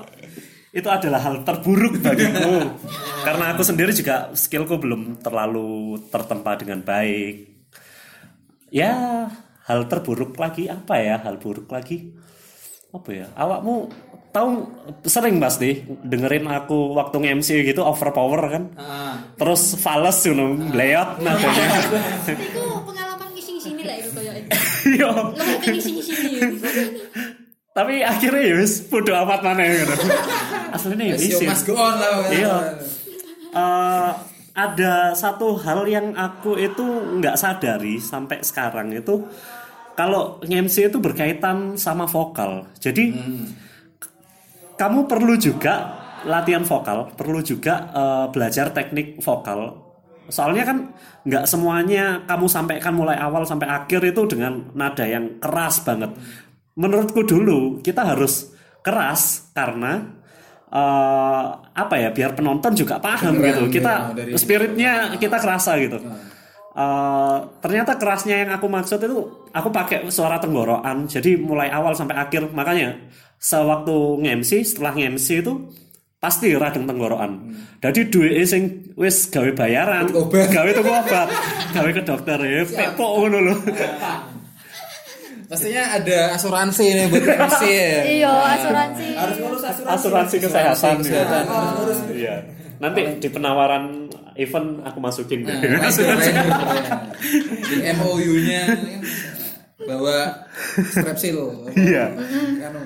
[0.75, 2.67] itu adalah hal terburuk bagiku.
[3.23, 7.47] Karena aku sendiri juga skillku belum terlalu tertempa dengan baik.
[8.67, 9.25] Ya,
[9.63, 11.15] hal terburuk lagi apa ya?
[11.23, 12.11] Hal buruk lagi
[12.91, 13.27] apa ya?
[13.39, 13.87] Awakmu
[14.35, 14.49] tahu
[15.07, 18.63] sering Mas nih dengerin aku waktu nge-MC gitu overpower kan?
[19.39, 21.67] Terus fales you know, bleot nadanya.
[24.87, 25.11] Iya.
[25.83, 26.39] sini
[27.77, 29.93] tapi akhirnya ya wis bodo amat mana ya gitu.
[30.73, 32.55] aslinya ya Yo isin mas go on lah iya.
[33.57, 34.11] Eh,
[34.57, 36.81] ada satu hal yang aku itu
[37.21, 39.29] nggak sadari sampai sekarang itu
[39.93, 42.69] kalau MC itu berkaitan sama vokal.
[42.77, 43.17] Jadi
[44.77, 49.86] kamu perlu juga latihan vokal perlu juga eh, belajar teknik vokal
[50.27, 50.77] soalnya kan
[51.27, 56.11] nggak semuanya kamu sampaikan mulai awal sampai akhir itu dengan nada yang keras banget.
[56.77, 58.53] Menurutku dulu kita harus
[58.85, 60.03] keras karena
[60.67, 63.61] eh, apa ya biar penonton juga paham Keren, gitu.
[63.79, 65.97] Kita ya, dari- spiritnya kita kerasa gitu.
[66.77, 71.09] Eh, ternyata kerasnya yang aku maksud itu aku pakai suara tenggorokan.
[71.09, 72.93] Jadi mulai awal sampai akhir makanya
[73.41, 75.53] sewaktu nge-MC setelah nge-MC itu
[76.17, 77.31] pasti radeng tenggorokan.
[77.77, 80.49] Jadi duit sing wis gawe bayaran Obat.
[80.49, 81.29] gawe tuku obat
[81.77, 83.55] gawe ke dokter ya pepok ngono lho.
[85.47, 87.23] Pastinya ada asuransi nih buat
[87.63, 88.03] ya?
[88.03, 89.07] Iya asuransi.
[89.15, 89.95] Harus ngurus asuransi.
[89.95, 91.43] Asuransi kesehatan kesehatan.
[92.11, 92.35] iya.
[92.83, 95.47] Nanti di penawaran event aku masukin.
[95.47, 96.19] Nah, keren, keren.
[97.71, 98.63] di MOU nya
[99.87, 100.43] bawa
[100.91, 101.37] strepsil
[101.73, 102.11] iya
[102.67, 102.81] Anu,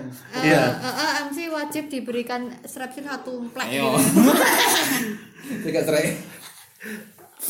[0.46, 0.64] Iya.
[0.78, 3.98] Eh, eh, MC wajib diberikan strapsin satu plek Ayo.
[3.98, 4.32] gitu.
[5.66, 6.14] Tiga cerai.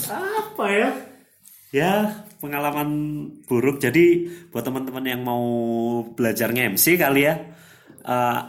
[0.08, 0.90] apa ya
[1.72, 1.92] ya
[2.40, 2.90] pengalaman
[3.44, 5.44] buruk jadi buat teman-teman yang mau
[6.16, 7.36] belajar MC kali ya
[8.08, 8.40] eh,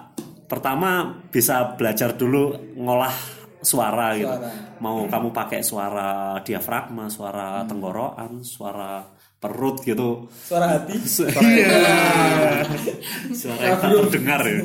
[0.46, 3.14] pertama bisa belajar dulu ngolah
[3.62, 4.36] suara gitu
[4.82, 9.06] mau kamu pakai suara diafragma suara tenggorokan suara
[9.42, 10.94] perut gitu Suara hati.
[11.02, 12.62] Iya.
[13.34, 14.62] Suara yang tak terdengar ya.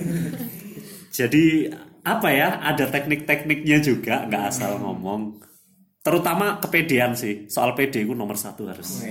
[1.09, 1.65] Jadi
[2.03, 2.61] apa ya?
[2.61, 5.41] Ada teknik-tekniknya juga, nggak asal ngomong.
[5.99, 7.51] Terutama kepedean sih.
[7.51, 9.03] Soal pede itu nomor satu harus.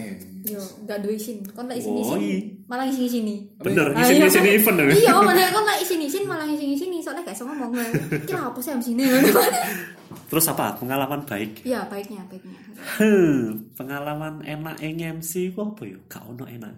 [0.46, 1.44] Yo, gak duwe isin.
[1.44, 2.20] Kon Oh, isin-isin.
[2.22, 2.38] iya.
[2.64, 3.34] Malah isin-isini.
[3.58, 4.46] Bener, Ah, ngisi iya, ngisi kan?
[4.48, 4.84] event ya.
[4.96, 7.68] Iya, malah kon lek isin-isin malah isin-isini soalnya gak iso ngomong.
[8.24, 9.04] Kira apa sih MC ini?
[10.26, 10.74] Terus apa?
[10.74, 11.62] Pengalaman baik.
[11.62, 12.58] Iya, baiknya, baiknya.
[12.98, 15.96] Hmm, pengalaman enak yang MC ku apa ya?
[16.10, 16.74] Gak ono enak.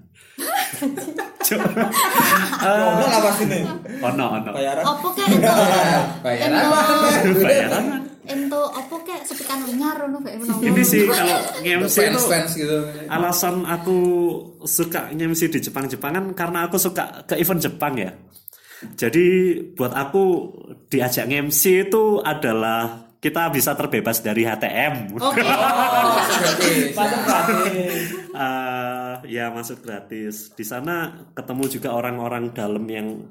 [1.49, 1.59] Cuk.
[2.69, 3.65] Ono lah pasti nih.
[4.05, 4.51] Ono ono.
[4.53, 4.85] Bayaran.
[4.85, 5.53] Apa kek ento?
[6.25, 6.61] Bayaran.
[7.25, 7.85] Ento Bayaran.
[8.29, 10.61] ento apa kek sepikan anyar ngono kayak menawa.
[10.61, 12.77] Ini sih kalau MC itu Fans fans gitu.
[13.09, 13.99] alasan aku
[14.69, 18.13] suka MC di Jepang-Jepangan karena aku suka ke event Jepang ya.
[19.01, 19.27] Jadi
[19.73, 20.25] buat aku
[20.93, 25.19] diajak MC itu adalah kita bisa terbebas dari HTM.
[25.19, 25.43] Oke.
[25.43, 26.95] Gratis.
[26.99, 27.93] Pasang gratis.
[28.31, 30.55] Eh, ya masuk gratis.
[30.55, 33.27] Di sana ketemu juga orang-orang dalam yang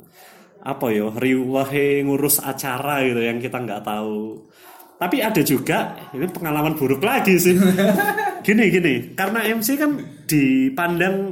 [0.60, 4.44] apa yo riwahe ngurus acara gitu yang kita nggak tahu.
[4.98, 7.56] Tapi ada juga ini pengalaman buruk lagi sih.
[8.46, 9.92] gini gini, karena MC kan
[10.26, 11.32] dipandang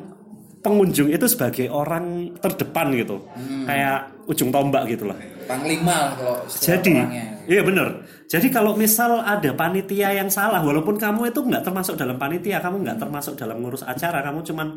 [0.61, 3.23] pengunjung itu sebagai orang terdepan gitu,
[3.65, 5.17] kayak ujung tombak gitu lah.
[5.45, 7.25] Panglima kalau Jadi, orangnya.
[7.45, 7.87] iya bener.
[8.25, 12.81] Jadi kalau misal ada panitia yang salah, walaupun kamu itu nggak termasuk dalam panitia, kamu
[12.81, 14.67] nggak termasuk dalam ngurus acara, kamu cuman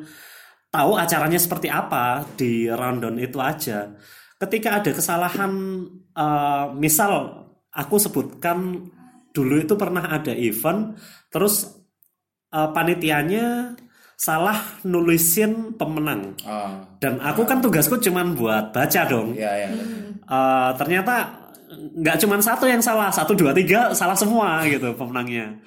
[0.69, 3.89] tahu acaranya seperti apa di rundown itu aja.
[4.37, 5.53] Ketika ada kesalahan,
[6.13, 7.13] eh, misal
[7.73, 8.85] aku sebutkan
[9.33, 10.93] dulu itu pernah ada event,
[11.33, 11.73] terus
[12.49, 13.77] eh, panitianya
[14.19, 19.33] salah nulisin pemenang, Oh, dan aku kan tugasku cuman buat baca dong.
[19.33, 19.69] iya iya.
[20.29, 25.61] Eh, ternyata nggak cuma satu yang salah satu dua tiga salah semua gitu pemenangnya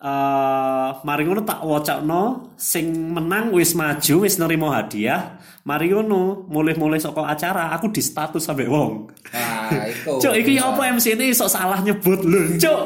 [0.00, 5.36] eh mari ngono tak wocokno sing menang wis maju wis nerimo hadiah
[5.68, 10.10] mari ngono mulai-mulai saka acara aku di status sampai wong Nah, itu.
[10.18, 12.82] Cuk, iki ya apa MC ini sok salah nyebut lho, Cuk.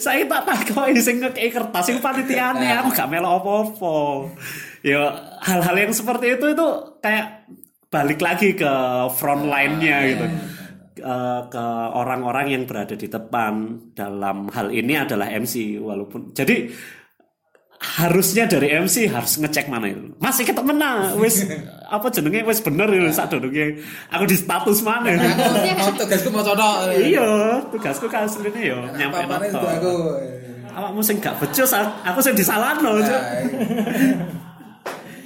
[0.00, 3.96] Saya tak takoki sing ngekei kertas iku panitiane, aku gak melok apa-apa.
[4.80, 5.12] Ya
[5.44, 6.66] hal-hal yang seperti itu itu
[7.04, 7.44] kayak
[7.92, 8.72] balik lagi ke
[9.20, 10.26] front line-nya gitu.
[10.98, 13.54] Eh, ke orang-orang yang berada di depan
[13.94, 16.66] dalam hal ini adalah MC walaupun jadi
[17.78, 20.10] harusnya dari MC harus ngecek mana itu.
[20.18, 21.46] Masih kita menang wis
[21.94, 22.42] apa jenenge?
[22.42, 23.78] Wis bener itu sak durunge
[24.10, 25.14] aku di status mana?
[25.78, 26.90] Aku tugasku mau codok.
[26.98, 29.94] iya tugasku kan aslinya ya nyampe Apa-apanya itu noto aku.
[30.74, 31.70] awakmu sing gak becus
[32.02, 32.98] aku sing disalahno.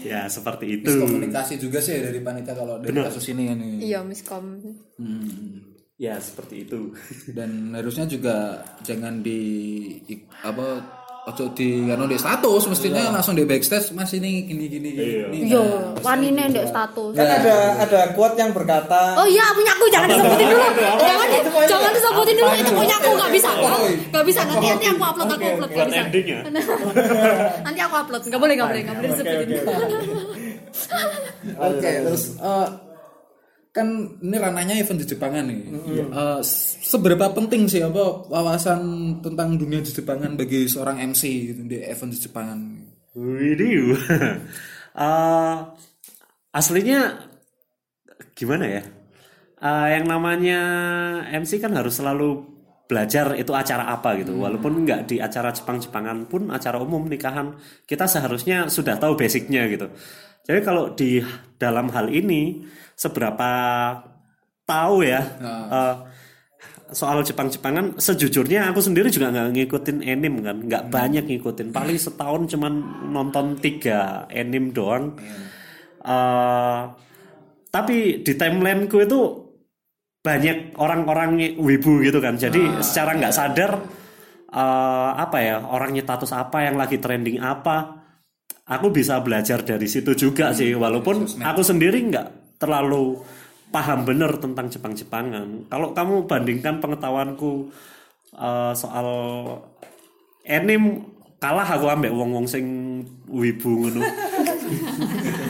[0.03, 3.09] Ya seperti itu komunikasi juga sih dari panitia kalau dari Bener.
[3.09, 3.59] kasus ini kan.
[3.79, 4.45] Iya, miskom.
[4.99, 5.73] Hmm.
[6.03, 6.91] ya seperti itu
[7.31, 9.41] Dan harusnya juga jangan di
[10.43, 15.39] apa ojo di kan di status mestinya langsung di backstage mas ini gini gini gini.
[15.47, 15.63] Yo,
[16.03, 17.15] wanine ndek status.
[17.15, 20.67] Kan ada ada quote yang berkata Oh iya, punya aku jangan disebutin dulu.
[20.99, 21.39] Jangan di,
[21.71, 23.67] jangan disebutin dulu itu punya aku nggak bisa aku.
[24.11, 26.03] Nggak bisa nanti nanti aku upload aku upload nggak bisa.
[27.71, 28.23] Nanti aku upload.
[28.27, 29.49] Nggak boleh nggak boleh nggak boleh disebutin.
[31.71, 32.67] Oke, terus eh,
[33.73, 33.89] kan
[34.21, 35.61] ini ranahnya event di Jepangan nih.
[36.05, 38.81] Eh, s- seberapa penting sih apa wawasan
[39.19, 42.59] tentang dunia di Jepangan bagi seorang MC gitu di event di Jepangan?
[43.13, 43.97] Widih.
[44.93, 45.57] Eh,
[46.53, 47.17] aslinya
[48.33, 48.83] gimana ya?
[49.57, 50.61] Eh, yang namanya
[51.33, 52.45] MC kan harus selalu
[52.85, 54.37] belajar itu acara apa gitu.
[54.37, 57.57] Walaupun nggak di acara Jepang-Jepangan pun acara umum nikahan
[57.89, 59.89] kita seharusnya sudah tahu basicnya gitu.
[60.43, 61.23] Jadi kalau di
[61.55, 62.67] dalam hal ini
[62.99, 63.51] seberapa
[64.67, 65.21] tahu ya
[65.71, 65.95] eh,
[66.93, 71.71] soal Jepang-Jepangan sejujurnya aku sendiri juga nggak ngikutin anime kan nggak banyak ngikutin.
[71.71, 72.73] Paling setahun cuman
[73.15, 75.15] nonton tiga anime doang.
[76.03, 76.81] Eh,
[77.73, 79.21] tapi di timelineku itu
[80.23, 82.35] banyak orang-orang wibu gitu kan.
[82.35, 83.79] Jadi secara nggak sadar
[84.51, 88.02] eh, apa ya orangnya status apa yang lagi trending apa
[88.69, 93.19] aku bisa belajar dari situ juga sih walaupun aku sendiri nggak terlalu
[93.73, 97.73] paham bener tentang Jepang-Jepangan kalau kamu bandingkan pengetahuanku
[98.37, 99.09] eh, soal
[100.47, 101.09] anime
[101.43, 102.67] kalah aku ambek wong-wong sing
[103.27, 104.03] wibu ngono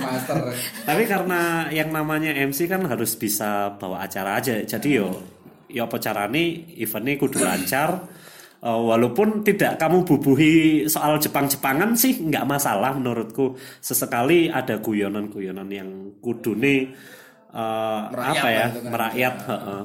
[0.02, 0.38] master.
[0.84, 4.60] Tapi karena yang namanya MC kan harus bisa bawa acara aja.
[4.62, 5.08] Jadi yo
[5.72, 7.90] yo apa carane eventnya kudu lancar.
[8.62, 10.54] Eh, walaupun tidak kamu bubuhi
[10.86, 13.58] soal Jepang-Jepangan sih nggak masalah menurutku.
[13.78, 15.90] Sesekali ada guyonan-guyonan yang
[16.22, 16.94] kudune
[17.52, 18.82] Merakyat apa ya kan.
[18.86, 19.34] merakyat.
[19.44, 19.82] heeh.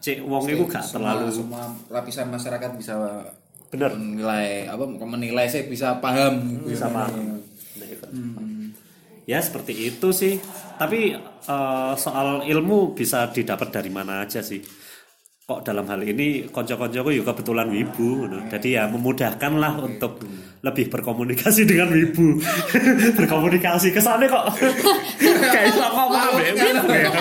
[0.00, 2.94] Cek wong itu gak Semua- terlalu semua lapisan masyarakat bisa
[3.68, 3.92] Bener.
[3.92, 7.36] menilai apa menilai saya bisa paham bisa paham.
[7.76, 8.06] Nah, itu.
[9.26, 10.38] Ya seperti itu sih.
[10.78, 11.12] Tapi
[11.44, 14.62] eh, soal ilmu bisa didapat dari mana aja sih.
[15.50, 18.46] Kok dalam hal ini konco-koncoku juga kebetulan wibu, ngono.
[18.46, 20.22] jadi ya memudahkan lah untuk
[20.62, 22.38] lebih berkomunikasi dengan wibu,
[23.18, 23.90] berkomunikasi.
[23.90, 24.46] Kesannya kok
[25.50, 27.10] kayak kok paham ya, wibu ya.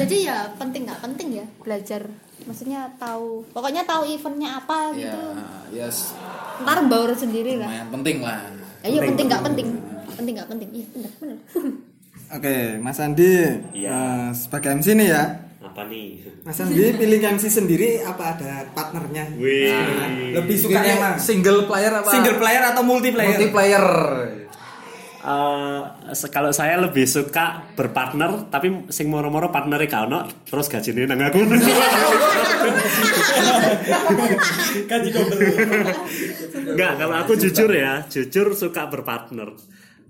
[0.00, 2.02] jadi ya penting nggak penting ya belajar.
[2.46, 5.20] Maksudnya tahu pokoknya tahu eventnya apa ya gitu.
[5.76, 6.14] Ya s-
[6.62, 7.68] ntar baur sendiri lah.
[7.90, 8.40] Penting lah.
[8.80, 9.66] Ya iya penting nggak penting
[10.12, 10.68] penting nggak penting.
[10.72, 11.38] Iya benar benar
[12.36, 13.32] oke Mas Andi
[13.72, 13.88] Iya.
[13.88, 15.24] eh, sebagai MC nih ya.
[15.60, 16.06] Apa nih?
[16.40, 19.24] Mas Andi pilih MC sendiri apa ada partnernya?
[19.34, 19.70] Wih.
[20.32, 21.18] lebih suka yang mana?
[21.18, 22.08] single player apa?
[22.08, 23.30] Single player atau multiplayer?
[23.30, 23.84] Multiplayer.
[25.20, 25.80] Eh,
[26.12, 31.28] se- kalau saya lebih suka berpartner tapi sing moro-moro partnernya gak ono terus gajinya nang
[31.28, 31.44] aku.
[34.86, 35.40] Gaji double
[36.66, 39.54] Enggak, kalau aku jujur ya, jujur suka berpartner.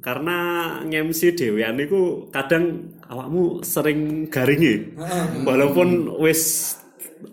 [0.00, 0.38] Karena
[0.80, 4.96] ngemsi dewean niku kadang awakmu sering garingi.
[5.44, 6.72] Walaupun wis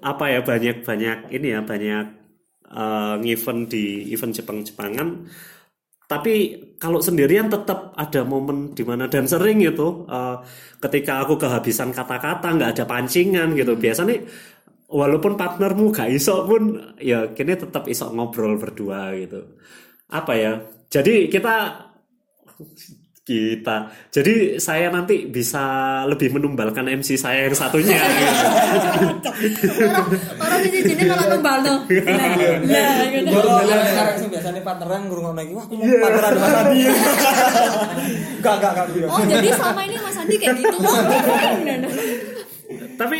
[0.03, 2.05] apa ya banyak-banyak ini ya banyak
[2.67, 5.07] eh, ngevent di event Jepang-Jepangan.
[6.07, 6.33] Tapi
[6.79, 10.37] kalau sendirian tetap ada momen di mana dan sering gitu eh,
[10.83, 13.79] ketika aku kehabisan kata-kata nggak ada pancingan gitu.
[13.79, 14.27] Biasanya
[14.91, 19.55] walaupun partnermu gak iso pun ya kini tetap iso ngobrol berdua gitu.
[20.11, 20.53] Apa ya
[20.87, 21.86] jadi kita
[23.27, 23.91] kita.
[24.07, 27.99] Jadi saya nanti bisa lebih menumbalkan MC saya yang satunya.
[27.99, 29.29] Gitu.
[30.39, 30.95] orang orang gitu
[33.91, 36.79] sekarang sih biasanya partneran ngurung lagi wah aku mau partneran Mas Andi.
[38.37, 40.77] Enggak enggak enggak oh jadi selama ini mas Andi kayak gitu.
[40.79, 41.81] Keren
[42.97, 43.17] Tapi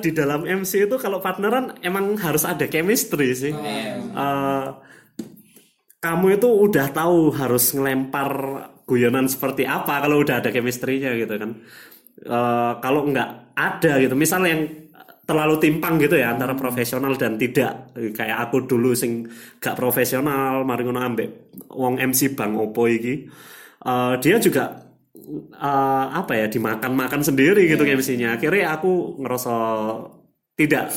[0.00, 3.52] di dalam MC itu kalau partneran emang harus ada chemistry sih.
[3.52, 4.66] Eh,
[5.98, 8.30] kamu itu udah tahu harus ngelempar
[8.88, 11.50] guyonan seperti apa kalau udah ada chemistry-nya gitu kan.
[12.24, 14.62] Eh, kalau nggak ada gitu, misal yang
[15.26, 19.26] terlalu timpang gitu ya antara profesional dan tidak kayak aku dulu sing
[19.58, 23.26] gak profesional mari ngono ambek wong MC Bang Opo iki
[23.86, 24.62] Eh, dia juga
[25.62, 28.34] eh, apa ya dimakan-makan sendiri gitu MC-nya.
[28.36, 29.54] Akhirnya aku ngerasa
[30.56, 30.90] tidak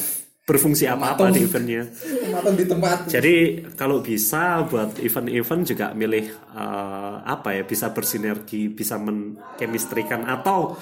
[0.50, 1.86] berfungsi apa-apa di eventnya.
[2.34, 3.36] matang di tempat Jadi
[3.78, 6.26] kalau bisa buat event-event juga milih
[6.58, 10.74] eh, apa ya bisa bersinergi, bisa menchemistrikan atau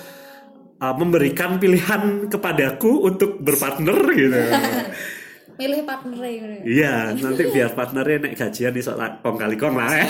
[0.79, 4.39] eh, memberikan pilihan kepadaku untuk berpartner gitu.
[5.57, 9.89] milih partner ya Iya, nanti biar partnernya naik gajian iso tak kong kali kong lah.
[9.89, 10.05] ya.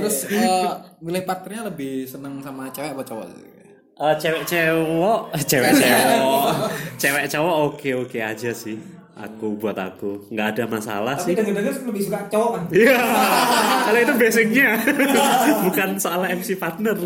[0.00, 0.72] terus eh,
[1.04, 3.28] milih partnernya lebih seneng sama cewek apa cowok
[4.02, 6.02] Eh, cewek cewek cewek cewek
[7.02, 8.74] cewek cowok oke oke aja sih.
[9.12, 10.26] Aku buat aku.
[10.32, 11.34] Nggak ada masalah tapi sih.
[11.38, 12.62] denger-denger lebih suka cowok kan?
[12.74, 12.98] Iya,
[13.84, 14.68] kalau itu basicnya.
[15.68, 16.96] Bukan soal MC partner.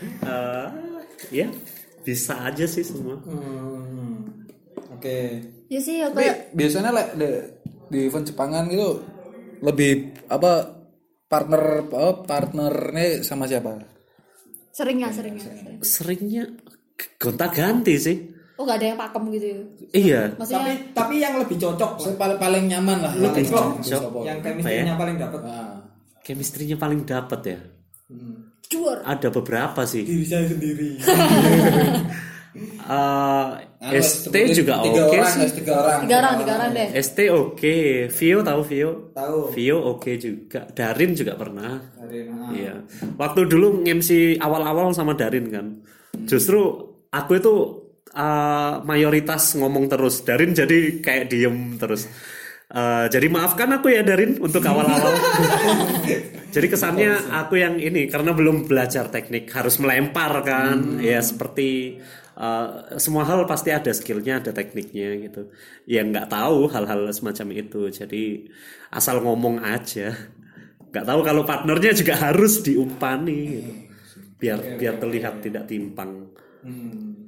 [0.00, 0.66] Eh,
[1.28, 1.46] ya
[2.00, 3.20] bisa aja sih semua.
[3.20, 4.48] Hmm,
[4.96, 5.18] oke.
[5.68, 7.46] Ya sih ya tapi kayak biasanya le, le-
[7.90, 9.04] di event Jepangan gitu
[9.60, 10.79] lebih apa
[11.30, 13.78] partner apa partnernya sama siapa
[14.70, 15.78] sering ya sering ya sering.
[15.80, 16.44] Seringnya
[17.16, 18.16] gonta ganti sih.
[18.54, 19.58] oh gak ada yang pakem gitu ya
[19.90, 20.20] Iya.
[20.28, 22.14] tapi maksudnya tapi yang lebih cocok lah.
[22.18, 24.22] paling paling nyaman lah lebih cocok.
[24.22, 24.52] yang Apa ya?
[24.52, 25.72] chemistry-nya paling dapat Nah,
[26.20, 27.58] Chemistry-nya paling dapat ya.
[28.66, 30.04] juar Ada beberapa sih.
[30.04, 30.90] diri saya sendiri
[32.50, 33.46] Eh,
[33.78, 35.62] anu, ST juga oke orang, sih.
[35.62, 37.76] tiga orang tiga orang tiga orang deh ST oke,
[38.10, 38.90] Vio tahu Vio?
[39.14, 41.78] tahu Vio oke juga, Darin juga pernah.
[41.94, 42.74] Dari- Iya.
[43.14, 45.66] Waktu dulu nge-MC awal-awal sama Darin kan.
[46.26, 46.58] Justru
[47.06, 47.54] aku itu
[48.10, 50.26] uh, mayoritas ngomong terus.
[50.26, 52.10] Darin jadi kayak diem terus.
[52.70, 55.14] Uh, jadi maafkan aku ya Darin untuk awal-awal.
[56.54, 60.98] jadi kesannya aku yang ini karena belum belajar teknik harus melempar kan.
[60.98, 61.98] Ya seperti
[62.40, 65.52] uh, semua hal pasti ada skillnya, ada tekniknya gitu.
[65.84, 67.80] Ya nggak tahu hal-hal semacam itu.
[67.92, 68.48] Jadi
[68.90, 70.16] asal ngomong aja
[70.90, 73.72] nggak tahu kalau partnernya juga harus diumpani gitu.
[74.40, 76.34] biar biar terlihat tidak timpang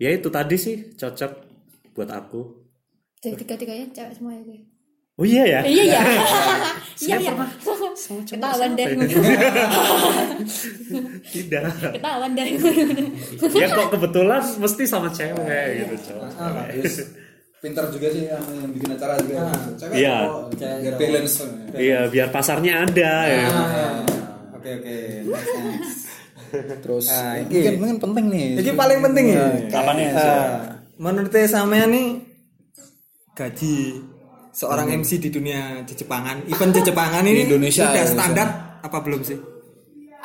[0.03, 1.33] ya itu tadi sih cocok
[1.95, 2.41] buat aku
[3.23, 4.59] Jadi tiga-tiganya cewek semua ya.
[5.21, 5.61] Oh iya ya.
[5.65, 6.01] Iya iya.
[7.03, 7.33] Iya iya.
[8.31, 8.87] Ketahuan deh.
[11.35, 11.63] Tidak.
[11.99, 12.47] Ketahuan deh.
[13.59, 16.31] ya kok kebetulan mesti sama cewek gitu, cowok.
[17.59, 19.51] Pintar juga sih yang, yang bikin acara juga.
[19.75, 20.17] Cewek Iya.
[20.55, 21.35] biar balance.
[21.75, 23.47] Iya, biar pasarnya ada ya.
[24.55, 24.97] Oke oke.
[26.53, 27.51] Terus Ah, iki.
[27.51, 28.49] mungkin mungkin penting nih.
[28.63, 29.47] Jadi paling penting ya.
[29.75, 30.07] Apa nih?
[30.07, 30.47] Eh,
[31.03, 32.09] menurut sampean nih
[33.33, 33.77] gaji
[34.53, 38.14] seorang MC di dunia Jepangan, event Jepangan ini Di Indonesia, udah Indonesia.
[38.14, 38.48] standar
[38.80, 39.38] apa belum sih?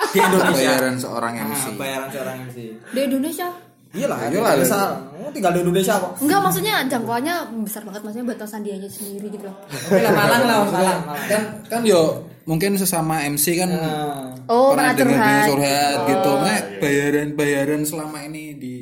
[0.07, 0.67] Di Indonesia.
[0.69, 1.63] bayaran seorang Ah, MC.
[1.73, 2.57] bayaran seorang MC.
[2.91, 3.47] Di Indonesia.
[3.89, 4.80] Iyalah, Iyalah, Indonesia.
[5.17, 6.11] Oh, tinggal di Indonesia kok.
[6.19, 9.55] Enggak maksudnya jangkauannya besar banget maksudnya buat Sandianya sendiri gitu loh.
[9.65, 10.99] Oke lah, Malang lah, Malang.
[11.01, 11.25] Malang.
[11.25, 12.01] Kan kan yo
[12.43, 15.47] mungkin sesama MC kan Ah, Oh, pernah dengar dengar curhat.
[15.49, 16.30] curhat gitu.
[16.34, 18.75] Makanya bayaran bayaran selama ini di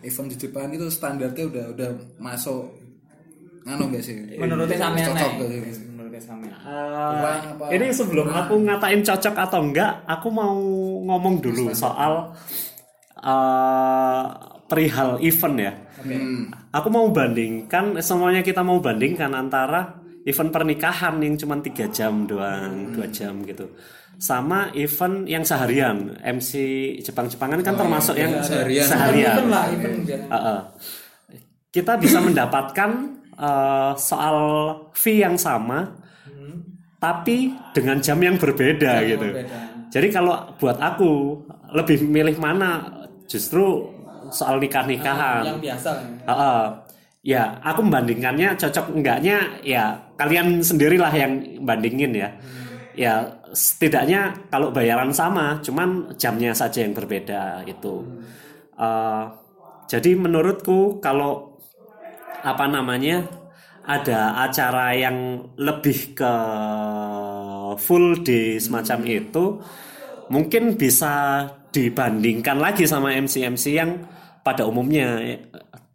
[0.00, 2.70] event di Jepang itu standarnya udah udah masuk
[3.66, 4.14] gak sih?
[4.38, 5.58] menurut sampean Cocok nih.
[5.58, 5.84] gak sih?
[5.90, 6.54] Menurut sampean.
[6.66, 7.70] Apa?
[7.74, 10.54] ini sebelum aku ngatain cocok atau enggak, aku mau
[11.06, 12.30] ngomong dulu soal
[13.18, 14.24] eh,
[14.66, 15.72] perihal event ya.
[16.70, 22.90] Aku mau bandingkan, semuanya kita mau bandingkan antara event pernikahan yang cuma tiga jam doang,
[22.94, 23.70] dua jam gitu,
[24.18, 26.18] sama event yang seharian.
[26.20, 26.52] MC
[27.02, 28.86] Jepang-Jepangan kan termasuk yang seharian.
[28.86, 29.34] seharian.
[29.38, 30.20] Event lah, event biar.
[30.30, 30.60] Heeh.
[31.70, 34.38] kita bisa mendapatkan eh, soal
[34.96, 35.96] fee yang sama,
[36.96, 39.28] tapi dengan jam yang berbeda gitu.
[39.30, 39.58] berbeda.
[39.92, 41.38] Jadi kalau buat aku
[41.72, 42.84] lebih milih mana
[43.30, 43.92] justru
[44.32, 45.46] soal nikah-nikahan.
[45.46, 46.04] Yang biasa lah.
[46.26, 46.62] Heeh.
[47.26, 51.32] ya, aku membandingkannya cocok enggaknya ya kalian sendirilah yang
[51.66, 52.30] bandingin ya.
[52.96, 58.06] Ya, setidaknya kalau bayaran sama, cuman jamnya saja yang berbeda itu.
[58.78, 59.24] Eh,
[59.90, 61.55] jadi menurutku kalau
[62.42, 63.24] apa namanya
[63.86, 66.34] ada acara yang lebih ke
[67.78, 69.44] full day semacam itu
[70.26, 74.02] mungkin bisa dibandingkan lagi sama MC-MC yang
[74.42, 75.38] pada umumnya.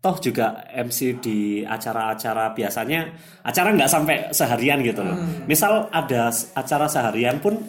[0.02, 3.06] Toh juga MC di acara-acara biasanya
[3.46, 5.14] acara nggak sampai seharian gitu loh.
[5.46, 7.60] Misal ada acara seharian pun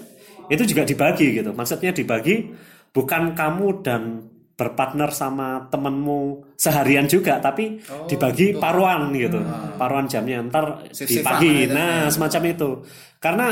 [0.49, 1.53] itu juga dibagi gitu.
[1.53, 2.49] Maksudnya dibagi
[2.95, 9.40] bukan kamu dan berpartner sama temenmu seharian juga tapi dibagi paruan gitu.
[9.80, 11.53] Paruan jamnya ntar di Shift-shiftan pagi.
[11.66, 11.74] gitu.
[11.74, 12.70] nah semacam itu.
[13.18, 13.46] Karena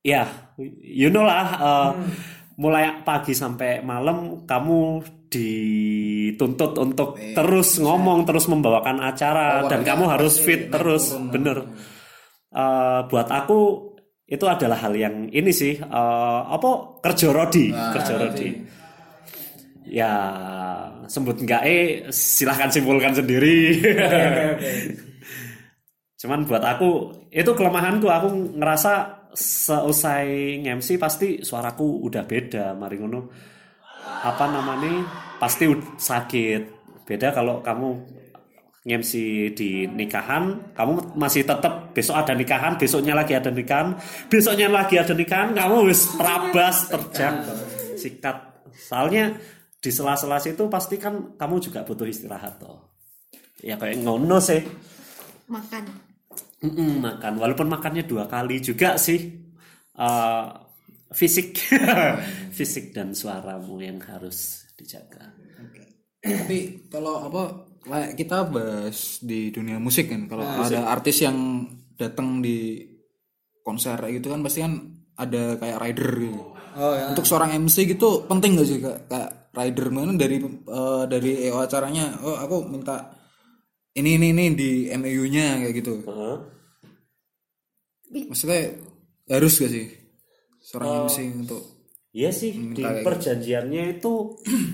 [0.00, 0.24] ya
[0.82, 1.90] you know lah uh,
[2.58, 10.38] mulai pagi sampai malam kamu dituntut untuk terus ngomong terus membawakan acara dan kamu harus
[10.38, 11.12] fit terus.
[11.28, 11.66] bener.
[12.48, 13.92] Uh, buat aku
[14.28, 17.68] itu adalah hal yang ini sih uh, apa kerja rodi.
[17.74, 18.48] kerja rodi
[19.88, 20.12] ya
[21.08, 23.80] sebut enggak eh silahkan simpulkan sendiri.
[26.18, 26.90] Cuman buat aku
[27.30, 28.92] itu kelemahanku aku ngerasa
[29.38, 33.30] seusai MC pasti suaraku udah beda mari ngono.
[34.04, 35.06] Apa namanya
[35.38, 36.78] pasti sakit.
[37.06, 38.18] Beda kalau kamu
[38.88, 39.12] MC
[39.52, 43.92] di nikahan kamu masih tetap besok ada nikahan besoknya lagi ada nikahan
[44.32, 47.36] besoknya lagi ada nikahan kamu wis terabas terjang.
[48.00, 48.36] Sikat.
[48.74, 49.36] Soalnya
[49.78, 52.98] di sela-sela situ pasti kan kamu juga butuh istirahat toh.
[53.62, 54.62] Ya kayak ngono sih.
[55.46, 55.84] Makan.
[56.66, 57.38] Mm-mm, makan.
[57.38, 59.38] Walaupun makannya dua kali juga sih.
[59.94, 60.46] Eh,
[61.14, 61.58] fisik.
[62.58, 65.30] Fisik dan suaramu yang harus dijaga.
[66.18, 67.42] Tapi kalau apa
[67.86, 70.26] kayak kita bahas di dunia musik kan.
[70.26, 72.82] Kalau ada artis yang datang di
[73.62, 74.74] konser kayak gitu kan pasti kan
[75.18, 76.42] ada kayak rider gitu.
[76.78, 77.10] Oh ya.
[77.10, 81.58] Untuk seorang MC gitu penting gak sih kak, kayak rider mana dari eh, dari EO
[81.66, 82.96] acaranya oh aku minta
[83.98, 85.92] ini ini ini di MAU-nya kayak gitu.
[88.08, 88.60] Maksudnya
[89.28, 89.86] harus gak sih
[90.64, 91.62] seorang MC untuk
[92.08, 93.04] Iya sih di gitu.
[93.04, 94.12] perjanjiannya itu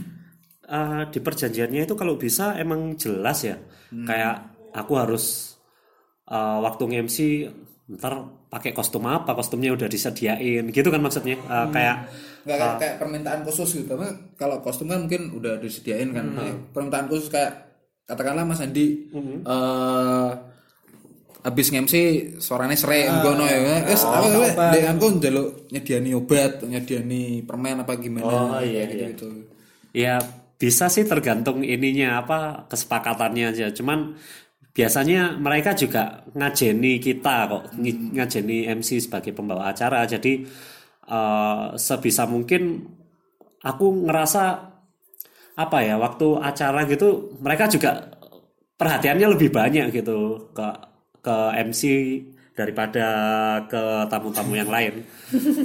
[0.77, 3.57] eh, di perjanjiannya itu kalau bisa emang jelas ya
[3.95, 4.03] Hmm.
[4.11, 4.37] kayak
[4.75, 5.55] aku harus
[6.27, 7.19] eh, waktu MC
[7.95, 8.15] ntar
[8.55, 11.35] pakai kostum apa kostumnya udah disediain gitu kan maksudnya?
[11.37, 11.75] Hmm.
[11.75, 11.97] kayak
[12.47, 13.91] nggak kayak, kayak permintaan khusus gitu.
[13.91, 14.07] Tapi
[14.39, 16.25] kalau kostum kan mungkin udah disediain kan.
[16.31, 17.67] Nah, permintaan khusus kayak
[18.07, 19.11] katakanlah Mas Andi
[19.43, 20.31] eh
[21.45, 22.01] habis ngemsi
[22.41, 23.85] suaranya serai ngono ya.
[23.85, 28.97] wes apa apa dek aku njaluk nyediani obat nyediani permen apa gimana Oh, iya, gitu
[28.97, 29.09] iya.
[29.13, 29.29] gitu
[29.93, 30.15] Ya
[30.57, 33.67] bisa sih tergantung ininya apa kesepakatannya aja.
[33.71, 34.17] Cuman
[34.77, 40.05] biasanya mereka juga ngajeni kita kok ngi- ngajeni MC sebagai pembawa acara.
[40.07, 40.33] Jadi
[41.09, 42.63] eh, sebisa mungkin
[43.65, 44.43] aku ngerasa
[45.55, 47.91] apa ya waktu acara gitu mereka juga
[48.81, 50.67] perhatiannya lebih banyak gitu ke
[51.23, 51.83] ke MC
[52.59, 53.07] daripada
[53.71, 55.03] ke tamu-tamu yang lain.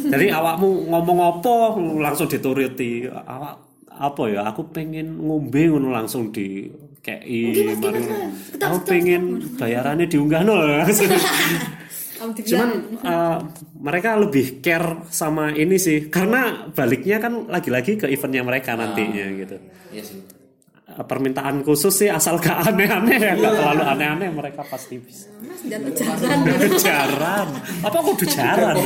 [0.10, 1.56] Jadi awakmu ngomong apa
[2.02, 3.06] langsung dituruti.
[3.10, 3.56] Awak
[3.90, 4.42] apa ya?
[4.50, 6.70] Aku pengen ngombe langsung di
[7.02, 8.06] Gimana, Mas?
[8.52, 9.24] Kita- Aku pengen
[9.56, 10.62] bayarannya diunggah nol.
[12.20, 12.70] Cuman
[13.00, 13.40] uh,
[13.80, 19.56] mereka lebih care sama ini sih karena baliknya kan lagi-lagi ke eventnya mereka nantinya gitu.
[19.90, 20.20] Iya sih.
[20.84, 25.32] Uh, Permintaan khusus sih asal gak aneh-aneh ya, gak terlalu aneh-aneh mereka pasti bisa.
[25.40, 26.38] Mas jatuh jalan.
[26.76, 27.48] Jaran,
[27.80, 28.76] apa kudu jaran?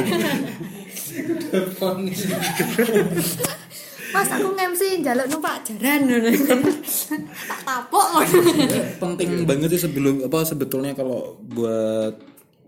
[4.14, 6.30] Mas aku nge-MC njaluk numpak jaran ngono.
[7.50, 8.38] Tak tapok ngono.
[9.02, 12.14] penting banget sih sebelum apa sebetulnya kalau buat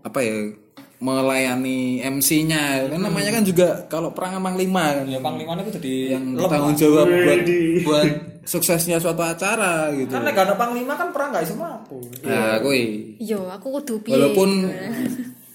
[0.05, 0.53] apa ya
[0.95, 6.17] melayani MC-nya kan namanya kan juga kalau perang emang lima kan Ya panglimanya itu jadi
[6.17, 7.39] yang tanggung jawab buat
[7.85, 8.07] buat
[8.45, 10.13] suksesnya suatu acara gitu.
[10.13, 11.97] Kan lek gak ada panglima kan perang gak iso mampu.
[12.21, 13.17] Nah, kuwi.
[13.17, 14.13] Yo, aku kudu piye.
[14.13, 14.49] Walaupun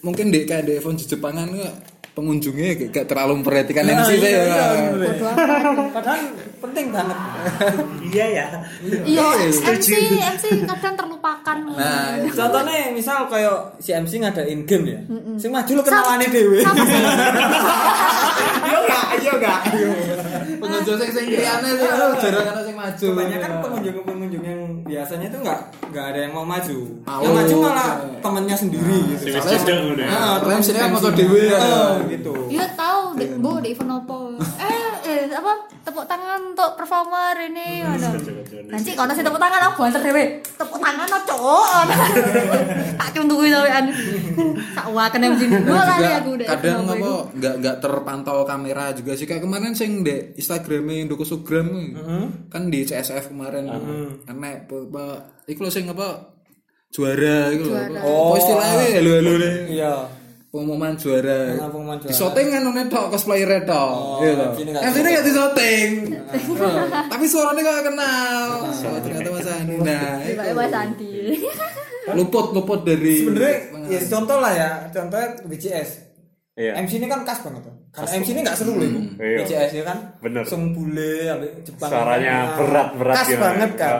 [0.03, 1.77] mungkin di kayak di di Jepangan nggak
[2.15, 4.41] pengunjungnya gak, gak terlalu memperhatikan MC saya.
[4.93, 5.89] bodo amat.
[5.95, 6.21] Padahal
[6.61, 7.19] penting banget.
[8.11, 8.47] Iya ya.
[9.07, 9.89] Iya, MC
[10.21, 11.57] MC kadang terlupakan.
[11.77, 15.01] Nah, Contohnya misal kayak si MC ngadain game ya.
[15.39, 15.83] Sing maju lu
[16.29, 16.59] dewe.
[16.63, 17.01] Sama sih.
[18.61, 19.05] Iya enggak?
[19.21, 19.61] Iya enggak?
[20.61, 21.71] pengunjung sing sing liyane
[22.21, 23.07] jarang ana sing maju.
[23.11, 24.60] Kebanyakan pengunjung-pengunjung yang
[24.91, 26.79] biasanya itu enggak enggak ada yang mau maju.
[27.07, 27.21] Mau.
[27.23, 29.25] Yang maju malah temennya sendiri gitu.
[29.31, 30.07] Wis jedeng udah.
[30.11, 31.59] Ah, Kalau MC kan foto dewe ya.
[31.59, 32.33] Ah, gitu.
[32.51, 33.03] Iya tahu,
[33.39, 34.19] Bu di event apa?
[34.59, 34.91] Eh,
[35.21, 35.53] eh apa?
[35.81, 38.09] Tepuk tangan untuk performer ini ngono.
[38.69, 40.25] Nanti kalau sih tepuk tangan aku banter dhewe.
[40.41, 41.69] Tepuk tangan no cowok.
[43.01, 43.85] Tak cuntuki sampean.
[44.73, 46.47] Sak waken MC dua kali aku udah.
[46.53, 51.69] kadang apa nggak nggak terpantau kamera juga sih kayak kemarin sing di Instagramnya Indo Sugram
[52.49, 53.67] kan di CSF kemarin
[54.25, 55.05] karena apa apa
[55.47, 56.37] iku lho sing apa
[56.89, 57.99] juara iku lho Juara.
[57.99, 59.95] apa oh, istilahnya halo nih Iya.
[60.51, 62.11] Pengumuman juara Ah, pengumuman juara.
[62.11, 65.33] di syuting kan nonton tok cosplayer tok iya loh sini nggak yang sini nggak di
[65.33, 65.89] syuting
[66.31, 66.75] Oh,
[67.09, 70.11] tapi suaranya gak kenal oh, ternyata Mas Andi nah
[70.53, 71.15] Mas Andi.
[72.11, 73.55] luput luput dari Sebenarnya
[73.89, 75.91] ya contoh lah ya, contohnya BCS.
[76.53, 76.73] Iya.
[76.77, 77.75] MC ini kan khas banget tuh.
[77.91, 79.01] Karena MC ini nggak seru loh ibu.
[79.17, 79.37] Iya.
[79.41, 79.99] BCS ya kan.
[80.19, 80.43] Bener.
[80.45, 81.27] Sung bule,
[81.61, 81.89] Jepang.
[81.89, 83.41] Suaranya Nah, berat-berat Khas gitu.
[83.41, 83.99] banget kan.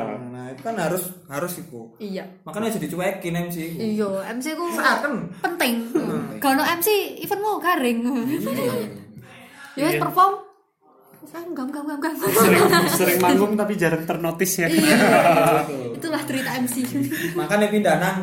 [0.51, 1.81] Itu kan harus harus itu.
[2.03, 2.25] Iya.
[2.43, 3.57] Makanya jadi cuekin MC.
[3.79, 5.31] Iya, MC ku Seakan.
[5.41, 5.89] penting.
[6.43, 6.89] Kalau MC
[7.23, 7.99] eventmu garing.
[9.79, 10.35] Ya wis perform.
[11.31, 12.13] Saya gam gam gam gam.
[12.17, 14.67] Sering, sering manggung tapi jarang ternotis ya.
[14.67, 14.97] Iya.
[15.95, 16.75] Itulah cerita MC.
[17.39, 18.19] Makanya pindah nang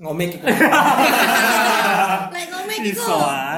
[0.00, 0.40] ngomik.
[2.34, 3.04] Lek ngomong iku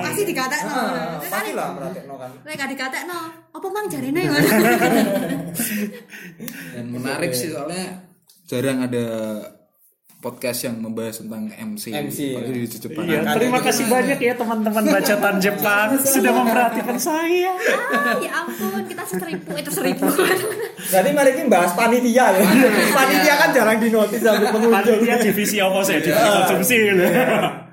[0.03, 0.74] pasti dikatekno.
[0.74, 2.30] Ah, Pasti lah berarti no kan.
[2.43, 3.18] Lek gak dikatekno,
[3.55, 4.49] apa mang jarene ngono.
[6.74, 8.03] Dan menarik sih soalnya
[8.51, 9.07] jarang ada
[10.23, 11.91] podcast yang membahas tentang MC.
[11.91, 13.05] MC, Apalagi di Jepang.
[13.11, 17.53] Iya, terima kasih banyak ya teman-teman bacotan Jepang sudah memperhatikan saya.
[17.91, 20.07] Ah, ya ampun, kita seribu itu seribu.
[20.95, 22.47] Berarti mari kita bahas panitia ya.
[22.95, 24.70] panitia kan jarang dinotis sampai pengunjung.
[24.70, 25.99] Panitia divisi apa saya?
[25.99, 27.05] Divisi konsumsi gitu.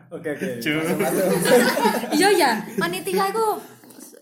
[0.09, 0.47] Oke oke.
[0.57, 0.81] Cuma.
[2.17, 3.45] Iya ya, panitia itu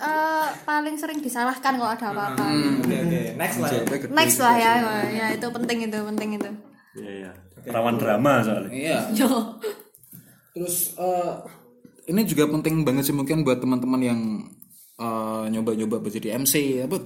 [0.04, 2.44] eh, paling sering disalahkan kalau ada apa-apa.
[2.84, 3.22] Oke oke.
[3.40, 3.70] Next lah.
[3.72, 3.82] ya.
[4.12, 4.72] Next lah ya,
[5.16, 6.52] ya itu penting itu, penting itu.
[7.00, 7.32] Iya, iya.
[7.68, 8.72] Rawan drama soalnya.
[8.72, 9.00] Iya.
[10.56, 11.34] Terus eh,
[12.10, 14.20] ini juga penting banget sih mungkin buat teman-teman yang
[14.98, 16.98] eh, nyoba-nyoba buat jadi MC apa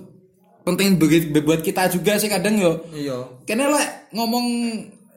[0.61, 2.85] penting bagi buat kita juga sih kadang yo.
[2.93, 3.41] Iya.
[3.49, 4.45] Kene lek ngomong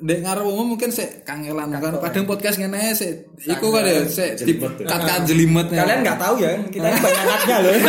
[0.04, 4.42] dek ngarep umum mungkin sik kangelan kan kadang podcast ngene sik iku kan ya sik
[4.42, 7.74] di kat jelimet Kalian nggak tahu ya, kita ini banyak anaknya loh.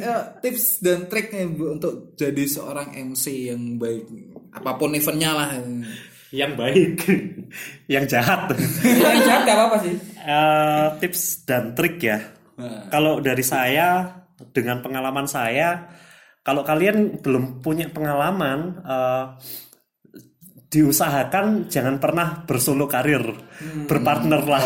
[0.00, 4.08] Ya, tips dan triknya Bu, untuk jadi seorang MC yang baik
[4.50, 5.48] apa pun eventnya lah
[6.30, 6.94] Yang baik,
[7.94, 8.54] yang jahat.
[8.86, 9.94] Yang jahat gak apa-apa sih.
[10.22, 12.22] Eh, tips dan trik ya.
[12.86, 14.06] Kalau dari saya
[14.54, 15.90] dengan pengalaman saya,
[16.46, 19.24] kalau kalian belum punya pengalaman, eh,
[20.70, 23.26] diusahakan jangan pernah bersolo karir,
[23.90, 24.64] berpartner lah.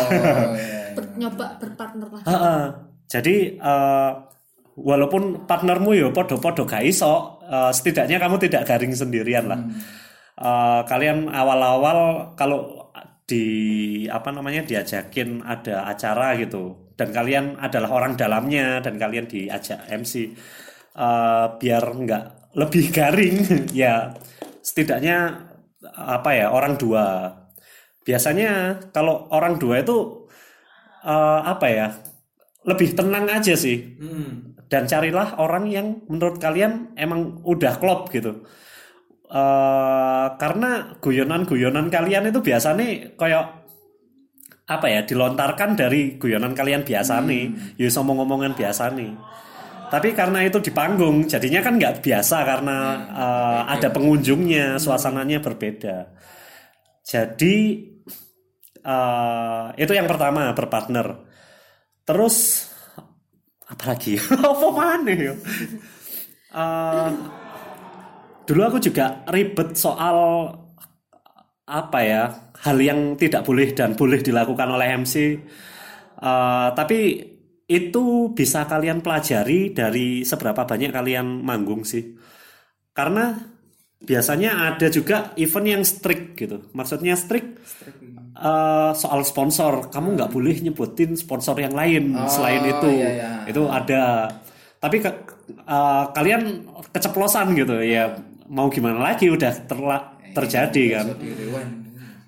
[0.95, 2.21] ber- nyoba berpartner lah.
[2.29, 2.61] Heeh.
[3.09, 4.11] Jadi eh,
[4.75, 9.61] walaupun partnermu ya podo-podo gak iso, eh, setidaknya kamu tidak garing sendirian lah.
[10.35, 12.91] Eh, kalian awal-awal kalau
[13.25, 13.45] di
[14.05, 20.35] apa namanya diajakin ada acara gitu dan kalian adalah orang dalamnya dan kalian diajak MC
[20.95, 22.25] eh, biar nggak
[22.59, 23.37] lebih garing
[23.81, 24.11] ya
[24.59, 25.47] setidaknya
[25.95, 27.31] apa ya orang dua.
[28.05, 30.27] Biasanya kalau orang dua itu
[31.07, 31.87] eh, apa ya
[32.65, 33.77] lebih tenang aja sih
[34.67, 38.45] dan carilah orang yang menurut kalian emang udah klop gitu
[39.25, 43.65] eh karena guyonan-guyonan kalian itu biasanya kayak
[44.65, 49.13] apa ya dilontarkan dari guyonan kalian biasa nih, ya omong-omongan biasa nih.
[49.93, 52.77] Tapi karena itu di panggung, jadinya kan nggak biasa karena
[53.13, 56.09] eh, ada pengunjungnya, suasananya berbeda.
[57.05, 57.55] Jadi
[58.81, 61.07] eh, itu yang pertama berpartner.
[62.05, 62.65] Terus
[63.69, 65.33] apalagi apa mana ya?
[66.55, 67.09] Eh,
[68.45, 70.17] dulu aku juga ribet soal
[71.65, 72.23] apa ya
[72.61, 75.15] hal yang tidak boleh dan boleh dilakukan oleh MC.
[76.21, 76.99] Eh, tapi
[77.65, 82.13] itu bisa kalian pelajari dari seberapa banyak kalian manggung sih.
[82.95, 83.35] Karena
[83.99, 86.69] biasanya ada juga event yang strict gitu.
[86.77, 87.57] Maksudnya strict
[88.35, 89.87] eh, soal sponsor.
[89.87, 92.87] Kamu nggak boleh nyebutin sponsor yang lain selain itu.
[92.91, 93.29] iya, iya.
[93.45, 94.27] Itu ada.
[94.77, 96.41] Tapi ke- eh, kalian
[96.89, 98.11] keceplosan gitu ya.
[98.45, 101.05] Mau gimana lagi udah terla- terjadi kan.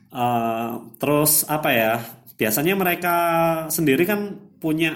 [0.07, 1.93] Eh, terus apa ya?
[2.33, 3.15] Biasanya mereka
[3.67, 4.19] sendiri kan
[4.57, 4.95] punya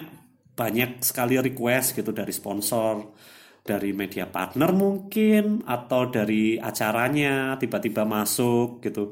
[0.51, 3.13] banyak sekali request gitu dari sponsor,
[3.61, 9.11] dari media partner mungkin atau dari acaranya tiba-tiba masuk gitu.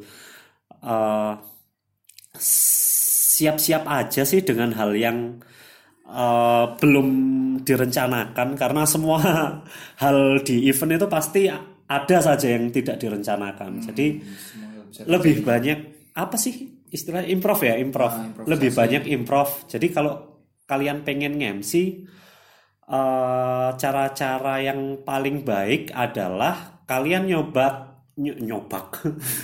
[0.79, 1.33] Eh,
[2.37, 5.39] siap-siap aja sih dengan hal yang
[6.05, 7.07] eh, belum
[7.63, 8.59] direncanakan.
[8.59, 9.19] Karena semua
[10.03, 11.41] hal di event itu pasti
[11.89, 13.81] ada saja yang tidak direncanakan.
[13.81, 14.07] Jadi
[15.09, 18.13] lebih banyak apa sih istilah improv ya improv.
[18.45, 19.65] Lebih banyak improv.
[19.65, 21.73] Jadi kalau kalian pengen nge-MC
[22.85, 27.88] eh, cara-cara yang paling baik adalah kalian nyoba
[28.19, 28.99] ny- nyobak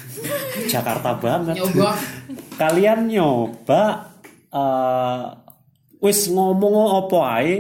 [0.71, 1.55] Jakarta banget.
[1.55, 1.95] Nyoba.
[2.59, 3.82] kalian nyoba
[4.51, 5.23] eh
[6.03, 7.53] wis ngomong apa ae?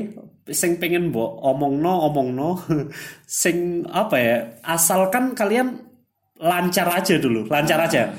[0.45, 2.49] Sing pengen mbok omongno omongno.
[3.25, 4.37] Sing apa ya?
[4.61, 5.81] Asalkan kalian
[6.37, 8.11] lancar aja dulu lancar aja.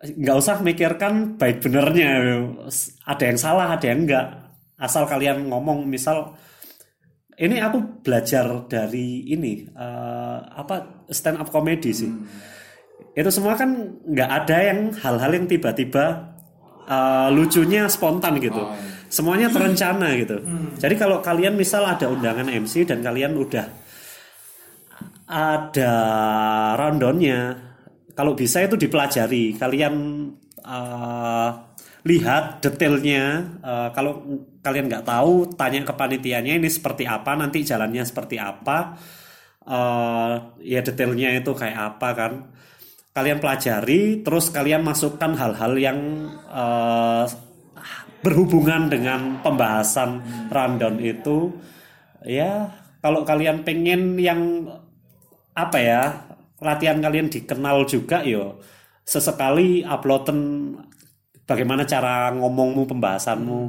[0.00, 2.42] Nggak usah mikirkan baik benernya.
[3.06, 4.26] Ada yang salah ada yang enggak
[4.80, 6.32] asal kalian ngomong misal
[7.40, 12.12] ini aku belajar dari ini eh, apa stand up comedy sih.
[13.16, 16.36] Itu semua kan nggak ada yang hal-hal yang tiba-tiba
[16.84, 18.60] eh, lucunya spontan gitu.
[19.08, 20.38] Semuanya terencana gitu.
[20.78, 23.66] Jadi kalau kalian misal ada undangan MC dan kalian udah
[25.26, 25.92] ada
[26.76, 27.56] rundownnya
[28.12, 29.56] kalau bisa itu dipelajari.
[29.56, 29.94] Kalian
[30.60, 31.50] eh,
[32.04, 33.24] lihat detailnya
[33.60, 34.24] Eh, kalau
[34.60, 38.96] kalian nggak tahu tanya ke panitianya ini seperti apa nanti jalannya seperti apa
[39.70, 40.34] Eh,
[40.64, 42.32] ya detailnya itu kayak apa kan.
[43.14, 45.98] Kalian pelajari terus kalian masukkan hal-hal yang
[46.48, 47.24] eh,
[48.24, 51.52] berhubungan dengan pembahasan rundown itu.
[52.24, 52.72] Ya
[53.04, 54.66] kalau kalian pengen yang
[55.56, 56.02] apa ya
[56.60, 58.60] latihan kalian dikenal juga yo
[59.04, 60.72] sesekali uploaden
[61.48, 63.60] bagaimana cara ngomongmu pembahasanmu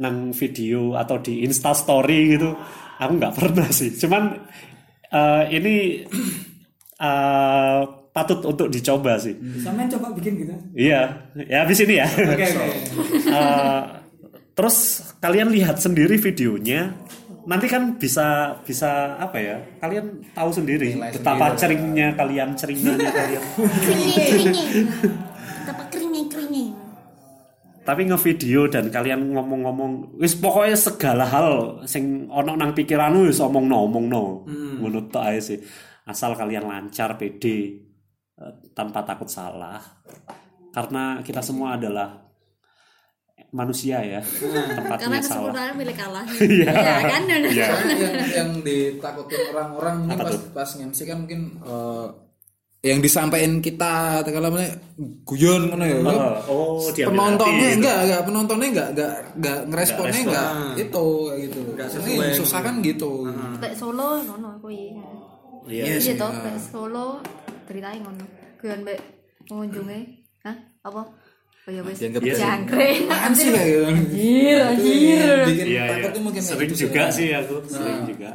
[0.00, 2.56] nang video atau di Insta Story gitu
[3.00, 3.92] aku nggak pernah sih.
[3.96, 4.36] Cuman
[5.12, 5.74] eh, ini
[7.08, 7.80] eh,
[8.10, 9.36] patut untuk dicoba sih.
[9.60, 10.54] Sampean coba bikin gitu.
[10.74, 12.08] iya ya habis ini ya.
[12.08, 12.78] Oke oke.
[13.30, 13.82] Eh,
[14.58, 16.92] terus kalian lihat sendiri videonya
[17.46, 23.42] nanti kan bisa bisa apa ya kalian tahu sendiri betapa ceringnya kalian ceringnya kalian
[27.80, 33.88] tapi ngevideo dan kalian ngomong-ngomong wis pokoknya segala hal sing ono nang pikiranmu wis omongno
[33.88, 34.44] omongno
[34.80, 35.58] ngono tok ae sih
[36.04, 37.56] asal kalian lancar pede
[38.36, 39.80] eh, tanpa takut salah
[40.70, 42.30] karena kita semua adalah
[43.50, 45.20] manusia ya Karena tempatnya salah
[45.50, 46.22] kesempurnaan milik Allah.
[46.38, 46.70] Iya.
[46.70, 47.22] Ya kan?
[47.26, 47.68] Iya.
[48.02, 52.06] yang yang ditakutin orang-orang pas pas MC kan mungkin eh,
[52.80, 54.56] yang disampaikan kita kalau
[55.22, 56.00] guyon kan ya
[56.48, 57.76] Oh, oh, diambil penontonnya hati gitu.
[57.76, 60.28] enggak enggak penontonnya enggak enggak enggak ngeresponnya respon.
[60.32, 62.32] enggak itu kayak gitu Enggak Ini sesuai.
[62.40, 63.10] susah kan gitu
[63.60, 64.82] Tek Solo ngono kuwi.
[65.68, 65.84] Iya.
[65.92, 66.02] Yes.
[66.02, 67.06] Iya toh, Solo
[67.64, 68.24] ceritain ngono.
[68.56, 68.98] Guyon mbek
[69.44, 69.98] pengunjunge.
[70.40, 70.56] Hah?
[70.80, 71.02] Apa?
[71.60, 72.00] Oh ya wis.
[72.00, 73.04] Dianggap jangkrik.
[73.04, 75.36] Apaan sih kayak gitu Anjir, anjir.
[75.44, 75.92] bikin Iya, iya.
[75.94, 78.30] takut tuh mungkin sering gitu juga sih aku sering juga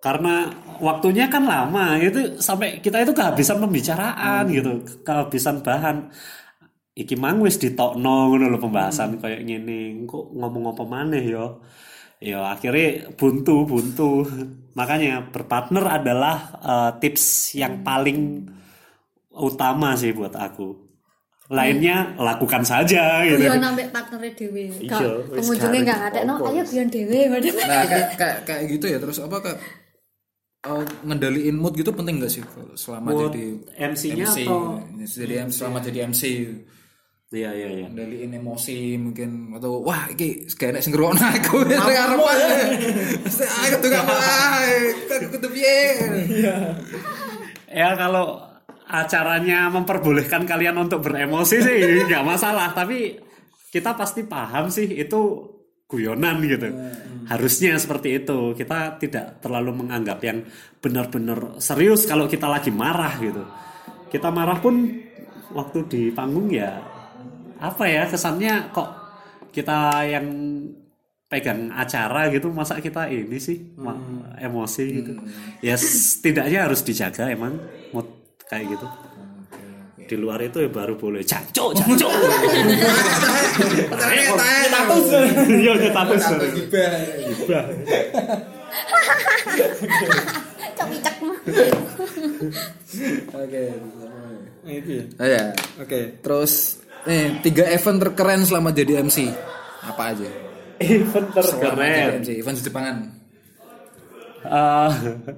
[0.00, 6.12] karena waktunya kan lama itu sampai kita itu kehabisan pembicaraan gitu kehabisan bahan.
[6.96, 11.60] Iki mang wis ditokno ngono lho pembahasan kayak gini kok ngomong apa maneh yo.
[12.20, 14.24] Ya akhirnya buntu buntu.
[14.72, 18.48] Makanya berpartner adalah eh, tips yang paling
[19.36, 20.86] utama sih buat aku.
[21.52, 23.38] Lainnya lakukan saja gitu.
[23.38, 24.64] Guyon partnernya dhewe.
[24.88, 27.18] Gak Iya, pengunjungnya gak enggak ngadekno, ayo guyon dhewe.
[27.70, 29.58] nah kayak, kayak kayak gitu ya terus apa kayak
[30.66, 32.42] eh, ngendaliin mood gitu penting gak sih
[32.74, 33.44] selama Mood jadi
[33.90, 36.22] MC-nya MC, atau- jadi MC selama jadi MC
[37.26, 37.84] Iya iya iya.
[37.90, 41.58] ngendaliin emosi mungkin atau wah iki kayak nek sing ngrungokno aku.
[41.68, 44.62] Arep aku tuh gak ah
[45.10, 45.78] aku kudu piye?
[47.66, 48.40] Ya kalau
[48.86, 52.70] acaranya memperbolehkan kalian untuk beremosi sih nggak masalah.
[52.70, 53.18] Tapi
[53.74, 55.20] kita pasti paham sih itu
[55.86, 56.68] guyonan gitu.
[57.26, 58.54] Harusnya seperti itu.
[58.54, 60.42] Kita tidak terlalu menganggap yang
[60.78, 63.42] benar-benar serius kalau kita lagi marah gitu.
[64.10, 64.86] Kita marah pun
[65.54, 66.76] waktu di panggung ya
[67.56, 68.88] apa ya kesannya kok
[69.48, 70.26] kita yang
[71.26, 75.12] pegang acara gitu masa kita ini sih ma- emosi gitu
[75.64, 77.56] ya setidaknya harus dijaga emang
[77.90, 78.06] mood
[78.46, 78.86] kayak gitu
[80.06, 82.12] di luar itu ya baru boleh cancok cancok
[84.66, 85.06] Status.
[85.50, 86.22] iya status
[90.76, 91.38] Cok picek mah.
[93.32, 93.62] oke
[94.66, 95.04] Itu ya.
[95.16, 95.42] oh ya
[95.78, 96.00] Oke.
[96.20, 96.52] terus
[97.06, 99.30] nih tiga event terkeren selama jadi MC
[99.80, 100.26] apa aja?
[100.76, 102.20] Event terkeren.
[102.20, 102.96] MC event di Jepangan
[104.46, 104.90] Eh,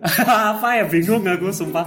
[0.53, 0.85] apa ya?
[0.85, 1.81] Bingung aku sumpah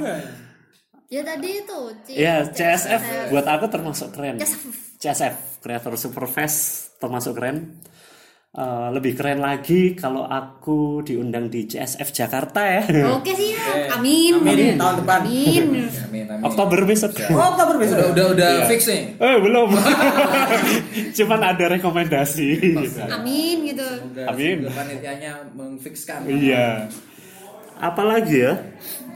[1.11, 1.79] Ya tadi itu.
[2.07, 4.63] C- ya CSF buat aku termasuk keren CSF.
[4.97, 6.59] CSF Creator Superfest
[6.97, 7.83] termasuk keren
[8.51, 13.95] Eh, lebih keren lagi kalau aku diundang di CSF Jakarta ya Oke sih ya.
[13.95, 14.43] Amin.
[14.43, 15.23] Amin, tahun depan.
[15.23, 15.87] Amin.
[15.87, 18.11] amin amin Oktober besok Oh, Oktober besok.
[18.11, 19.71] udah udah udah fix nih Eh belum.
[21.17, 22.49] Cuman ada rekomendasi.
[23.07, 23.87] Amin gitu.
[24.21, 24.67] Amin.
[24.67, 26.91] Udah panitianya memfikskan Iya.
[27.79, 28.53] Apalagi ya?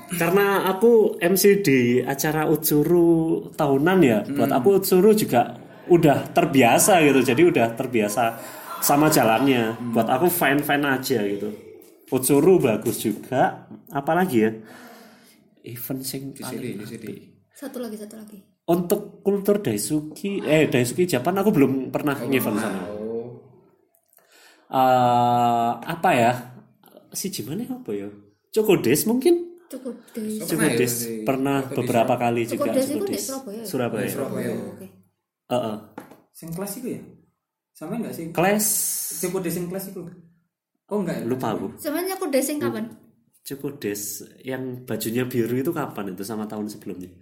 [0.05, 4.21] Karena aku MC di acara Utsuru tahunan ya.
[4.21, 5.57] Buat aku Utsuru juga
[5.89, 7.25] udah terbiasa gitu.
[7.25, 8.37] Jadi udah terbiasa
[8.85, 9.73] sama jalannya.
[9.89, 11.49] Buat aku fine fine aja gitu.
[12.13, 13.65] Utsuru bagus juga.
[13.89, 14.51] Apalagi ya?
[15.65, 17.13] Event sing di sini di sini
[17.49, 18.37] Satu lagi, satu lagi.
[18.69, 22.81] untuk kultur Daisuki eh Daisuki Japan aku belum pernah event sana.
[24.65, 26.31] Eh, apa ya?
[27.13, 28.09] Si gimana apa ya?
[28.51, 29.54] Cokodes mungkin?
[29.65, 29.95] Cukup.
[30.45, 30.93] Cokodes
[31.25, 33.65] pernah beberapa kali juga Cokodes itu di Cokodes.
[33.65, 34.13] Surabaya ya?
[34.13, 34.49] Surabaya.
[34.53, 34.87] Oke.
[35.49, 35.77] Heeh.
[36.35, 37.01] Sing kelas itu ya?
[37.73, 38.25] Sama enggak sih?
[38.31, 38.65] Kelas
[39.25, 40.01] Cukup di sing kelas itu.
[40.89, 41.21] Oh enggak.
[41.21, 41.25] ya?
[41.25, 41.67] lupa aku.
[41.81, 42.85] Sebenarnya aku desing kapan?
[43.45, 47.13] Cokodes yang bajunya biru itu kapan itu sama tahun sebelumnya?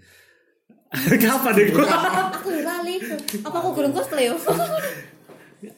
[1.25, 1.79] kapan itu?
[1.79, 2.95] Aku lali.
[3.43, 4.35] Apa aku gurung cosplay yo?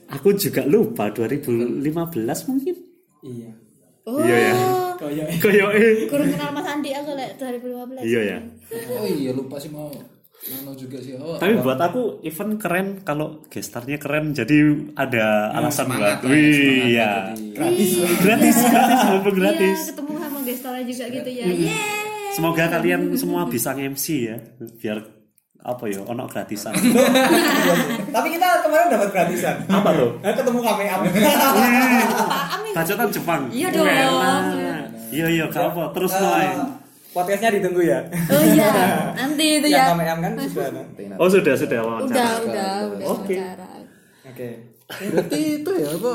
[0.09, 2.75] aku juga lupa 2015 mungkin.
[3.25, 3.51] Iya.
[4.05, 4.21] Oh.
[4.21, 4.44] Iya
[5.07, 5.23] ya.
[5.35, 5.89] Kayak Koyoke.
[6.07, 8.01] Gurung kenal Mas Andi aku lek 2015.
[8.03, 8.37] Iya ya.
[8.91, 9.89] oh iya lupa sih mau
[10.61, 14.53] mau juga sih oh Tapi buat aku event keren kalau gestarnya keren jadi
[14.93, 16.29] ada alasan semangat buat.
[16.29, 17.11] lah, Wih, ya.
[17.51, 17.91] gratis.
[18.21, 19.79] Gratis, gratis, mumpung Iya, gratis.
[19.89, 21.45] ketemu sama Gestara juga gitu ya.
[21.45, 22.03] Yeay.
[22.31, 24.37] Semoga kalian semua bisa MC ya,
[24.75, 25.01] biar
[25.57, 26.75] apa ya, ono gratisan.
[28.15, 29.55] Tapi kita kemarin dapat gratisan.
[29.65, 30.19] apa lo?
[30.19, 31.01] Nah, ketemu kami am.
[31.01, 32.73] Apaan nih?
[32.75, 33.41] Bacotan Jepang.
[33.49, 33.87] Iya dong.
[35.15, 36.47] Iya iya, gak apa, terus mulai.
[37.09, 37.99] Podcastnya ditunggu ya.
[38.27, 38.71] Oh iya,
[39.23, 40.11] nanti itu Yang ya.
[40.11, 40.83] am kan sudah.
[41.15, 42.11] Oh sudah sudah Udah, wawancara.
[42.43, 43.07] udah, udah.
[43.07, 43.35] Oke.
[43.39, 43.67] wawancara.
[44.25, 44.49] Oke.
[44.85, 46.13] berarti itu ya apa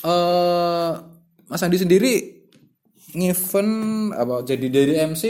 [0.00, 0.90] eh
[1.48, 2.12] Mas Andi sendiri
[3.10, 3.72] ngevent
[4.14, 5.24] apa jadi dari MC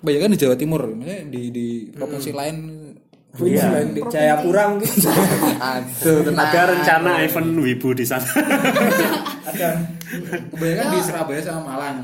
[0.00, 2.56] kebanyakan di Jawa Timur maksudnya di di provinsi lain
[3.32, 3.62] Iya.
[3.62, 4.90] Selain di Jayapura mungkin
[5.70, 8.26] aduh tenang Ada rencana event wibu di sana.
[9.50, 9.70] ada.
[10.50, 11.96] kebanyakan di Surabaya sama Malang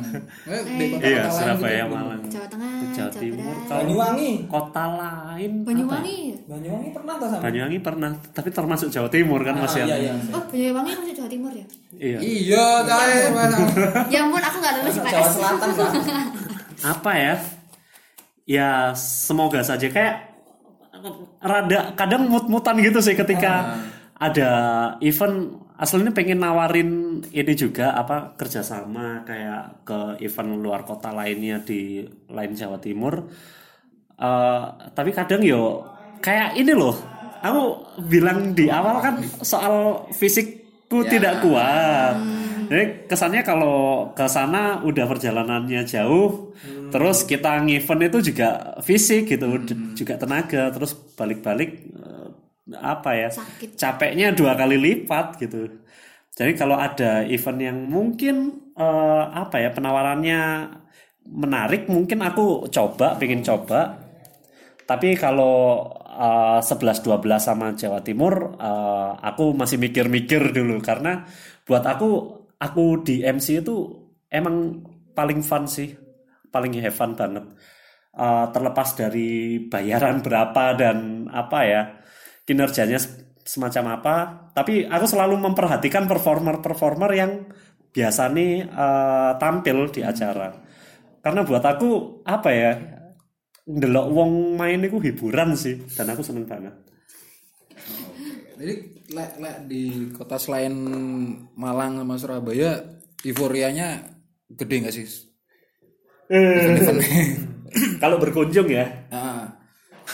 [0.46, 1.90] Eh, di kota-kota Iya, lain Surabaya, gitu.
[1.92, 2.20] Malang.
[2.26, 4.30] Jawa Tengah, Jawa Jawa Timur, Banyuwangi.
[4.46, 5.52] kota lain.
[5.52, 6.16] apa Banyuwangi.
[6.22, 6.36] ya?
[6.46, 7.42] Banyuwangi pernah atau sama?
[7.42, 9.96] Banyuwangi pernah, tapi termasuk Jawa Timur kan masih iya, ada.
[9.98, 10.12] iya.
[10.30, 11.66] Oh, Banyuwangi masih Jawa Timur ya?
[11.92, 12.18] Iya.
[12.22, 13.16] iya saya
[14.06, 15.26] Ya ampun, aku nggak lulus Jawa.
[15.26, 15.70] Selatan
[16.78, 17.34] apa ya
[18.46, 20.25] ya semoga saja kayak
[21.42, 23.80] rada kadang mut-mutan gitu sih ketika
[24.16, 24.50] ada
[25.00, 25.64] event.
[25.76, 32.00] Aslinya pengen nawarin ini juga apa kerjasama kayak ke event luar kota lainnya di
[32.32, 33.28] lain Jawa Timur.
[34.16, 34.64] Eh,
[34.96, 35.84] tapi kadang yo
[36.24, 36.96] kayak ini loh.
[37.44, 42.16] Aku bilang di awal kan soal fisikku tidak kuat
[42.66, 46.52] jadi kesannya kalau ke sana udah perjalanannya jauh
[46.90, 49.62] terus kita ngevent itu juga fisik gitu
[49.94, 52.28] juga tenaga terus balik-balik eh,
[52.74, 53.78] apa ya Sakit.
[53.78, 55.70] capeknya dua kali lipat gitu.
[56.36, 60.40] Jadi kalau ada event yang mungkin eh, apa ya penawarannya
[61.30, 64.02] menarik mungkin aku coba pengen coba.
[64.86, 67.02] Tapi kalau uh, 11-12
[67.42, 70.78] sama Jawa Timur uh, aku masih mikir-mikir dulu.
[70.78, 71.26] Karena
[71.66, 73.74] buat aku aku di MC itu
[74.32, 74.82] emang
[75.16, 75.88] paling fun sih
[76.54, 77.44] paling have fun banget.
[78.16, 81.82] Eh, terlepas dari bayaran berapa dan apa ya
[82.48, 84.14] kinerjanya se- semacam apa,
[84.56, 87.32] tapi aku selalu memperhatikan performer-performer yang
[87.92, 90.48] biasa nih eh, tampil di acara.
[91.24, 92.72] Karena buat aku apa ya
[93.66, 96.74] ndelok wong main itu hiburan sih dan aku seneng banget.
[98.56, 98.74] Jadi
[99.08, 100.72] lek lek di kota selain
[101.52, 102.80] Malang sama Surabaya
[103.20, 104.00] euforianya
[104.48, 105.06] gede nggak sih?
[108.02, 109.44] Kalau berkunjung ya Ah.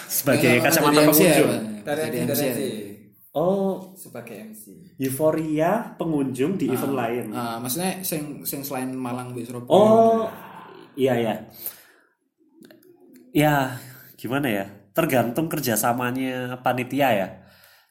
[0.09, 1.49] sebagai kacamata ya, pengunjung.
[1.49, 1.61] Pak?
[1.83, 2.71] Dari Dari MC, MC ya?
[3.33, 4.65] Oh, sebagai MC.
[4.99, 7.25] euforia pengunjung di event lain.
[7.33, 9.69] Ah, maksudnya sing sing selain Malang di Surabaya.
[9.69, 10.29] Oh,
[10.95, 11.35] iya ya.
[13.33, 13.55] Ya,
[14.15, 14.65] gimana ya?
[14.93, 17.29] Tergantung kerjasamanya panitia ya.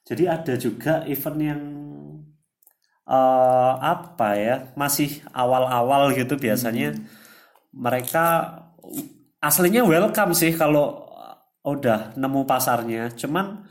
[0.08, 1.62] Jadi ada juga event yang
[3.06, 4.56] eh apa ya?
[4.78, 6.98] Masih awal-awal gitu biasanya.
[7.72, 8.26] Mereka
[9.40, 11.08] aslinya welcome sih kalau
[11.66, 13.14] udah nemu pasarnya.
[13.16, 13.68] Cuman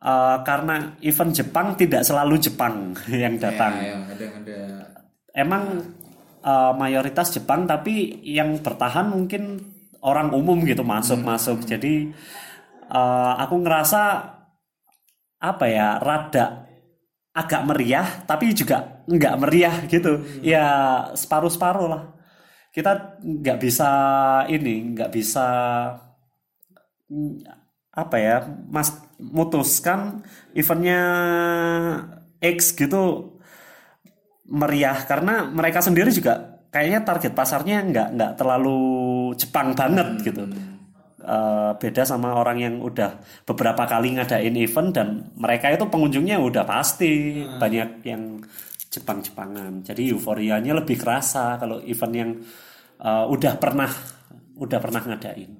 [0.00, 3.74] eh, karena event Jepang tidak selalu Jepang yang datang.
[3.78, 4.36] Ya, ya, ada.
[4.40, 5.00] Ada
[5.34, 5.94] emang
[6.42, 9.60] uh, mayoritas Jepang tapi yang bertahan mungkin
[10.00, 12.10] orang umum gitu masuk masuk jadi
[12.88, 14.02] uh, aku ngerasa
[15.40, 16.68] apa ya rada
[17.32, 20.20] agak meriah tapi juga nggak meriah gitu.
[20.44, 20.66] Ya
[21.16, 22.02] separuh separuh lah.
[22.70, 23.90] Kita nggak bisa
[24.46, 25.46] ini nggak bisa
[27.10, 27.34] mm,
[27.90, 28.36] apa ya
[28.70, 30.22] mas mutuskan
[30.54, 31.00] eventnya
[32.38, 33.34] X gitu
[34.46, 34.98] meriah.
[35.08, 38.78] Karena mereka sendiri juga kayaknya target pasarnya nggak nggak terlalu
[39.34, 40.46] Jepang banget gitu
[41.20, 46.64] Eh, beda sama orang yang udah beberapa kali ngadain event dan mereka itu pengunjungnya udah
[46.64, 48.40] pasti banyak yang
[48.88, 49.84] Jepang-Jepangan.
[49.84, 52.30] Jadi euforianya lebih kerasa kalau event yang
[53.04, 53.92] eh, udah pernah
[54.56, 55.52] udah pernah ngadain.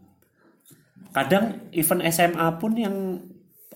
[1.12, 2.96] Kadang event SMA pun yang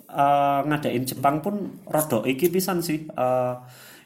[0.09, 3.05] eh, ngadain Jepang pun rodok iki pisan sih.
[3.05, 3.55] Eh,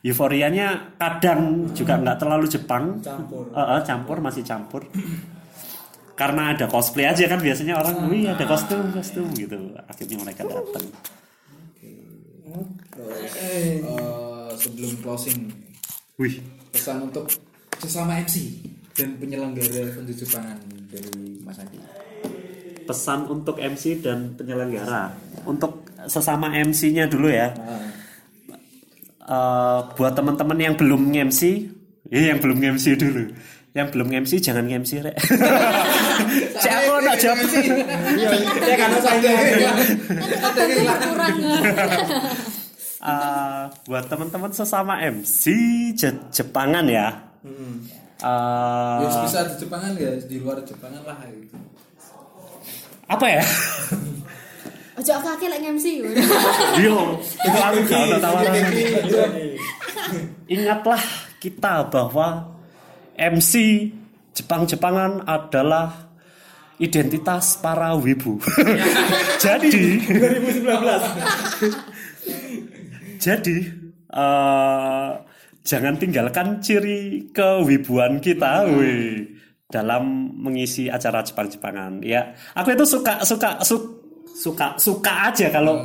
[0.02, 2.98] euforianya kadang juga nggak terlalu Jepang.
[2.98, 3.54] Campur.
[3.54, 4.82] Eh, eh, campur masih campur
[6.18, 9.54] karena ada cosplay aja kan biasanya orang wih ada kostum kostum gitu.
[9.86, 10.82] Akhirnya mereka datang
[13.38, 13.78] Eh,
[14.56, 15.52] sebelum closing
[16.16, 16.42] wih.
[16.68, 17.30] pesan untuk
[17.78, 18.58] sesama MC
[18.92, 20.58] dan penyelenggara Jepangan
[20.90, 21.78] dari Mas Andi.
[22.82, 25.12] pesan untuk MC dan penyelenggara.
[25.44, 27.52] Untuk sesama MC-nya dulu ya.
[29.20, 31.68] Eh, buat teman-teman yang belum MC
[32.08, 33.28] eh yang belum MC dulu
[33.78, 35.14] yang belum MC jangan MC rek.
[36.62, 37.38] Cek aku nak jawab?
[38.18, 39.30] Ya karena saya
[40.42, 41.36] Ada yang kurang.
[42.98, 45.54] Eh, buat teman-teman sesama MC
[45.94, 47.14] Je- Jepangan ya.
[48.18, 51.54] Eh, Ya bisa di Jepangan ya di luar Jepangan lah gitu.
[53.06, 53.44] apa ya?
[54.98, 55.86] Ojo kaki lek MC.
[56.82, 57.78] Yo, itu aku
[58.18, 58.66] tawaran.
[60.44, 61.02] Ingatlah
[61.38, 62.57] kita bahwa
[63.18, 63.52] MC
[64.32, 66.08] Jepang-Jepangan adalah
[66.78, 68.38] identitas para wibu.
[69.44, 70.62] Jadi 2019.
[73.18, 73.56] jadi
[74.14, 75.10] eh,
[75.66, 79.26] jangan tinggalkan ciri kewibuan kita, weh,
[79.66, 82.00] dalam mengisi acara Jepang-Jepangan.
[82.06, 83.98] Ya, aku itu suka suka su-
[84.38, 85.82] suka suka aja kalau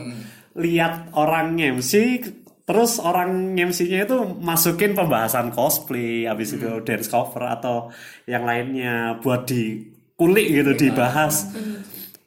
[0.53, 2.21] lihat orang MC
[2.63, 7.91] terus orang MC-nya itu masukin pembahasan cosplay, habis itu dance cover atau
[8.23, 9.83] yang lainnya buat di
[10.15, 11.51] kulik gitu dibahas.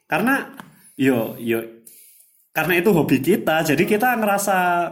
[0.04, 0.44] Karena
[0.96, 1.60] yo yo
[2.52, 4.88] karena itu hobi kita jadi kita ngerasa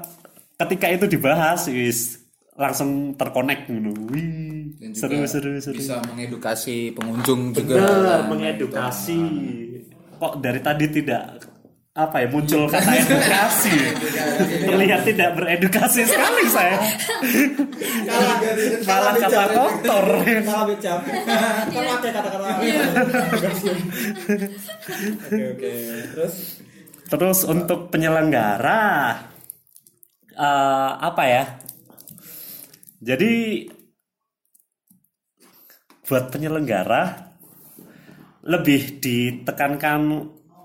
[0.64, 2.24] ketika itu dibahas wis
[2.56, 3.92] langsung terkonek gitu.
[4.12, 5.76] Wih Dan seru seru seru.
[5.76, 7.74] Bisa mengedukasi pengunjung juga.
[7.78, 9.20] benar mengedukasi.
[10.14, 11.53] kok dari tadi tidak
[11.94, 13.70] apa ya muncul kata edukasi
[14.66, 16.74] terlihat tidak beredukasi sekali saya
[18.82, 20.06] malah kata kotor.
[20.26, 20.42] Kan
[22.02, 22.46] kata-kata.
[25.30, 25.72] Oke oke.
[26.18, 26.34] Terus
[27.04, 28.82] Terus untuk penyelenggara
[30.34, 31.44] eh, apa ya?
[33.04, 33.62] Jadi
[36.04, 37.32] buat penyelenggara
[38.44, 40.00] lebih ditekankan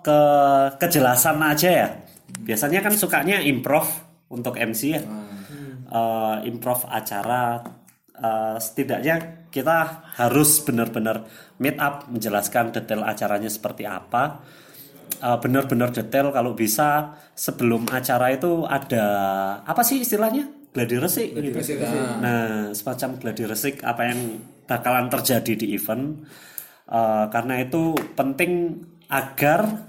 [0.09, 0.19] ke
[0.81, 1.87] kejelasan aja ya.
[2.41, 3.85] Biasanya kan sukanya improv
[4.33, 5.01] untuk MC ya.
[5.89, 7.61] Eh, improv acara
[8.13, 9.77] eh, setidaknya kita
[10.17, 11.25] harus benar-benar
[11.57, 14.45] meet up menjelaskan detail acaranya seperti apa
[15.25, 19.05] uh, benar-benar detail kalau bisa sebelum acara itu ada
[19.65, 21.57] apa sih istilahnya gladi resik gitu.
[21.57, 22.21] resik, ah.
[22.21, 22.43] Nah
[22.77, 24.37] semacam gladi resik apa yang
[24.69, 26.21] bakalan terjadi di event
[26.89, 28.81] Eh, karena itu penting
[29.13, 29.88] agar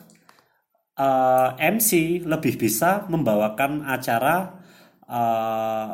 [1.00, 4.60] eh, MC lebih bisa membawakan acara
[5.08, 5.90] eh,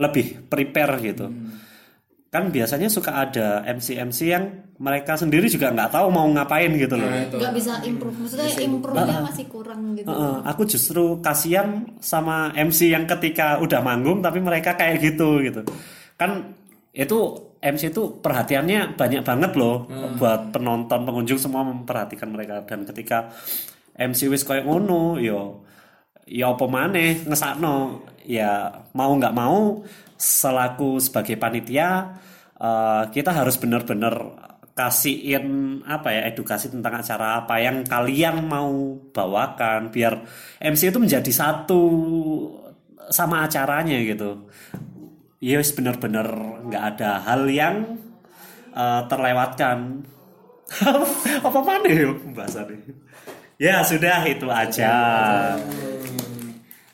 [0.00, 1.26] lebih prepare gitu.
[2.30, 7.10] Kan biasanya suka ada MC-MC yang mereka sendiri juga nggak tahu mau ngapain gitu loh.
[7.10, 10.06] nggak bisa improve maksudnya improve-nya masih kurang gitu.
[10.06, 15.66] Heeh, aku justru kasihan sama MC yang ketika udah manggung tapi mereka kayak gitu gitu.
[16.14, 16.54] Kan
[16.94, 17.18] itu
[17.60, 22.62] MC itu perhatiannya banyak banget loh buat penonton pengunjung semua memperhatikan mereka.
[22.62, 23.28] Dan ketika
[24.00, 25.60] MC wis kayak ngono yo
[26.24, 28.06] ya apa maneh ngesakno.
[28.24, 29.82] Ya mau nggak mau
[30.14, 32.16] selaku sebagai panitia
[32.56, 34.14] eh, kita harus benar-benar
[34.70, 40.24] kasihin apa ya edukasi tentang acara apa yang kalian mau bawakan biar
[40.62, 41.82] MC itu menjadi satu
[43.10, 44.48] sama acaranya gitu.
[45.40, 46.28] Ya wis bener-bener
[46.68, 47.98] nggak ada hal yang
[48.72, 50.08] eh, terlewatkan.
[51.42, 52.78] Apa mana ya pembahasannya
[53.60, 54.94] ya sudah itu aja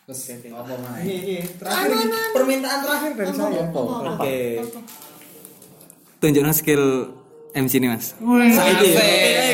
[0.06, 0.22] Terus
[0.54, 1.02] apa mana?
[1.02, 1.98] Ini, ini terakhir
[2.30, 3.62] permintaan terakhir dari saya.
[3.74, 4.38] Oke.
[6.22, 7.10] Tunjukkan skill
[7.50, 8.14] MC ini mas.
[8.22, 8.86] Oke,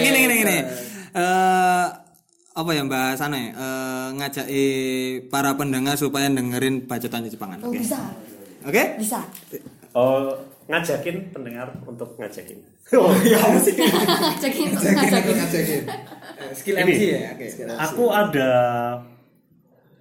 [0.04, 0.56] gini gini gini.
[1.16, 1.86] Eh
[2.52, 3.48] apa ya Mbak Sana ya?
[3.56, 4.64] Eh, ngajaki
[5.32, 7.64] para pendengar supaya dengerin bacotan Jepangan.
[7.64, 7.80] oh Oke.
[7.80, 7.96] bisa
[8.68, 8.82] Oke?
[9.00, 9.24] bisa
[9.96, 10.36] oh
[10.72, 12.56] ngajakin pendengar untuk ngajakin
[12.96, 13.76] Oh, iya musik.
[13.76, 15.82] ngajakin ngajakin Ngajakin.
[16.52, 16.84] Skill Ini.
[16.86, 17.20] MC ya.
[17.30, 17.46] Oke.
[17.78, 18.50] aku ada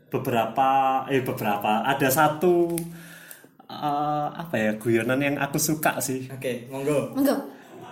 [0.08, 0.70] beberapa
[1.08, 2.76] eh beberapa ada satu
[3.64, 7.16] eh, apa ya guyonan yang aku suka sih Oke, monggo.
[7.16, 7.40] enggak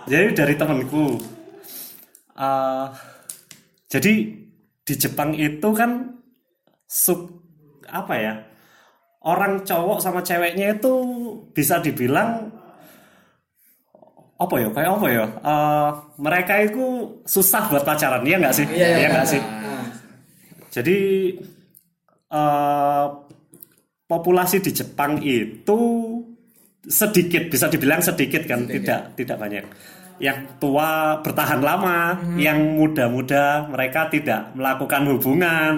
[0.06, 1.20] jadi dari temanku
[2.32, 2.86] Eh,
[3.86, 4.12] jadi
[4.80, 6.08] di Jepang itu kan
[6.82, 7.36] suk
[7.84, 8.34] apa ya
[9.20, 10.92] orang cowok sama ceweknya itu
[11.52, 12.48] bisa dibilang
[14.40, 14.68] apa ya?
[14.72, 15.24] Kayak apa ya?
[15.28, 16.84] Eh, mereka itu
[17.28, 18.66] susah buat pacaran ya nggak sih?
[18.72, 19.40] Iya, iya, Iya nggak sih?
[19.44, 19.84] Nah,
[20.72, 20.98] jadi
[22.32, 23.06] eh,
[24.08, 25.78] populasi di Jepang itu
[26.80, 28.64] sedikit bisa dibilang sedikit kan?
[28.64, 29.64] Tidak tidak banyak.
[30.20, 35.72] Yang tua bertahan lama, yang muda-muda mereka tidak melakukan hubungan.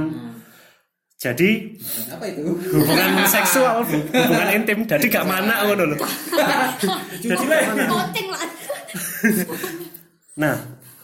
[1.23, 1.79] Jadi
[2.11, 2.43] Apa itu?
[2.75, 4.83] hubungan seksual, hubungan intim.
[4.83, 5.97] Jadi gak mana ngono lho.
[7.23, 7.45] Jadi
[10.35, 10.57] Nah,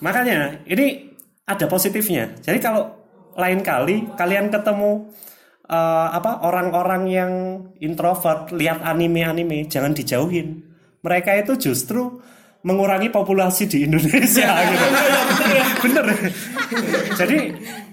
[0.02, 1.14] makanya ini
[1.46, 2.34] ada positifnya.
[2.42, 2.90] Jadi kalau
[3.38, 5.06] lain kali kalian ketemu
[5.70, 7.32] eh, apa orang-orang yang
[7.78, 10.66] introvert lihat anime-anime, jangan dijauhin.
[10.98, 12.18] Mereka itu justru
[12.66, 14.86] mengurangi populasi di Indonesia gitu.
[15.86, 16.06] Bener.
[17.14, 17.38] Jadi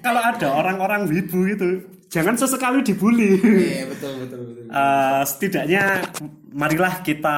[0.01, 1.69] kalau ada orang-orang wibu itu
[2.07, 3.37] jangan sesekali dibully.
[3.39, 4.63] Iya betul betul betul.
[4.65, 5.83] Eh, setidaknya
[6.51, 7.37] marilah kita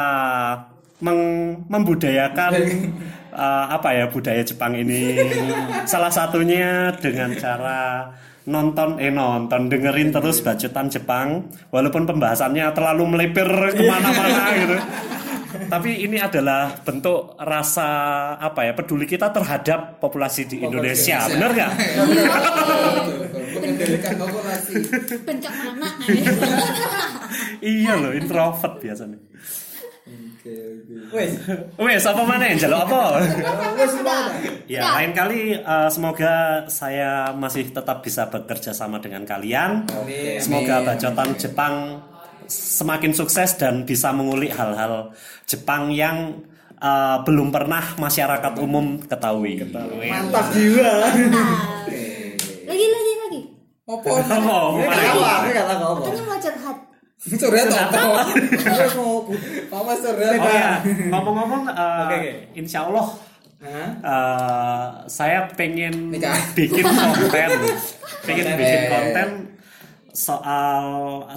[1.00, 2.52] meng- membudayakan
[3.46, 5.18] eh, apa ya budaya Jepang ini.
[5.84, 8.12] Salah satunya dengan cara
[8.48, 11.28] nonton eh nonton dengerin terus bacotan Jepang
[11.68, 14.78] walaupun pembahasannya terlalu melebar ke mana-mana gitu.
[15.68, 17.88] Tapi ini adalah bentuk rasa
[18.38, 21.28] apa ya peduli kita terhadap populasi di Indonesia.
[21.28, 21.72] Bener nggak
[24.18, 24.74] Populasi.
[25.26, 25.88] pencak mana
[27.62, 29.20] iya loh introvert biasanya
[30.08, 30.96] Oke oke.
[31.12, 31.32] Wes.
[31.76, 33.92] Wes apa mana yang jaluk apa Wes.
[34.72, 39.84] Ya, lain kali eh, semoga saya masih tetap bisa bekerja sama dengan kalian.
[39.92, 40.40] Amin.
[40.40, 42.00] Semoga bacotan Jepang
[42.48, 45.12] semakin sukses dan bisa mengulik hal-hal
[45.44, 46.40] Jepang yang
[46.80, 49.60] eh, belum pernah masyarakat umum ketahui.
[50.08, 50.92] Mantap jiwa.
[53.88, 54.04] Apa?
[54.20, 54.20] Apa?
[54.28, 55.00] Mana?
[55.08, 55.32] Apa?
[55.40, 55.86] Aku kata apa?
[56.04, 56.78] katanya mau curhat
[57.18, 58.00] Curhat apa?
[59.72, 60.32] Apa curhat?
[60.38, 60.72] Oh ya,
[61.08, 62.32] ngomong-ngomong, eh, Oke, oke.
[62.54, 63.08] insya Allah
[63.64, 63.90] eh,
[65.08, 66.36] saya pengen Nikah.
[66.52, 67.48] bikin konten,
[68.28, 69.28] pengen bikin konten
[70.18, 70.82] soal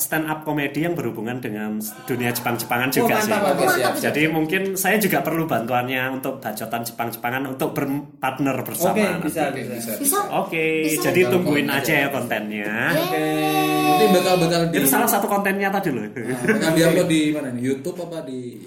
[0.01, 1.77] stand up komedi yang berhubungan dengan
[2.09, 3.29] dunia Jepang-Jepangan juga Oh, sih.
[3.29, 3.93] mantap, Oke, siap.
[4.01, 8.97] Jadi mungkin saya juga perlu bantuannya untuk bacotan Jepang-Jepangan untuk berpartner bersama.
[8.97, 9.27] Oke, nanti.
[9.29, 9.75] bisa, Oke, bisa.
[9.77, 9.93] bisa.
[10.01, 11.01] bisa Oke, Bisa.
[11.05, 12.73] jadi Tinggal tungguin komen aja ya kontennya.
[12.89, 16.03] Nanti bakal bakal di Itu salah satu kontennya tadi loh.
[16.09, 17.63] bakal diupload di mana nih?
[17.63, 18.65] YouTube apa di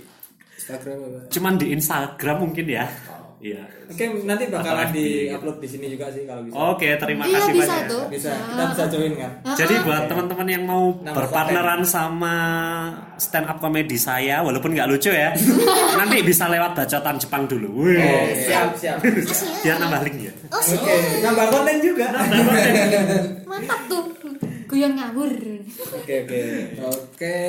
[0.53, 1.19] Instagram apa?
[1.27, 2.85] Cuman di Instagram mungkin ya.
[3.43, 3.59] Iya.
[3.85, 4.95] Oke, nanti bakalan Apalagi.
[4.95, 6.55] di upload di sini juga sih kalau bisa.
[6.55, 7.85] Oke, terima iya kasih bisa banyak.
[7.85, 9.31] tuh Bisa, kita bisa join kan?
[9.53, 12.35] Jadi buat teman-teman yang mau Nama berpartneran sama
[13.17, 15.35] stand up komedi saya, walaupun nggak lucu ya,
[15.99, 17.83] nanti bisa lewat bacotan Jepang dulu.
[17.83, 18.97] Wih, Oh, siap, siap.
[19.59, 20.33] biar nambah link ya.
[20.47, 22.07] oh Oke, nambah konten juga.
[23.51, 24.07] mantap tuh
[24.65, 25.29] guyon ngawur
[25.93, 26.41] Oke, oke.
[26.81, 27.39] Oke,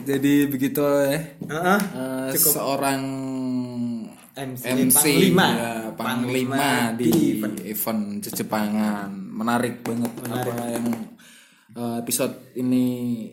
[0.00, 1.20] jadi begitu ya.
[1.44, 1.78] Heeh.
[2.30, 3.02] Eh, seorang
[4.38, 5.46] MC, MC panglima.
[5.50, 7.58] ya, panglima di, event.
[7.66, 10.86] event Jepangan menarik banget apa yang
[11.74, 12.86] eh, episode ini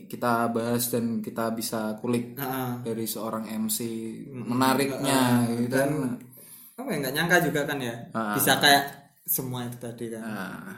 [0.06, 2.72] kita bahas dan kita bisa kulik Heeh.
[2.82, 3.78] dari seorang MC
[4.34, 5.92] menariknya gitu kan.
[6.76, 8.34] Apa ya nggak nyangka juga kan ya Ah.
[8.34, 8.84] bisa kayak
[9.24, 10.22] semua itu tadi kan.
[10.22, 10.74] Nah,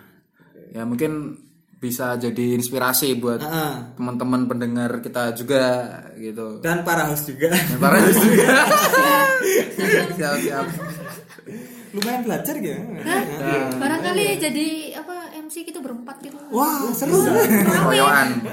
[0.71, 1.35] ya mungkin
[1.77, 3.93] bisa jadi inspirasi buat Heeh.
[3.93, 6.57] teman-teman pendengar kita juga gitu.
[6.65, 7.53] Dan para host juga.
[7.69, 8.49] Dan para juga.
[10.17, 10.65] Siap siap.
[11.93, 13.23] Lumayan belajar gitu Hah?
[13.79, 14.67] barangkali jadi
[14.99, 16.35] apa MC gitu berempat gitu.
[16.51, 17.23] Wah seru.
[17.87, 18.43] Royoan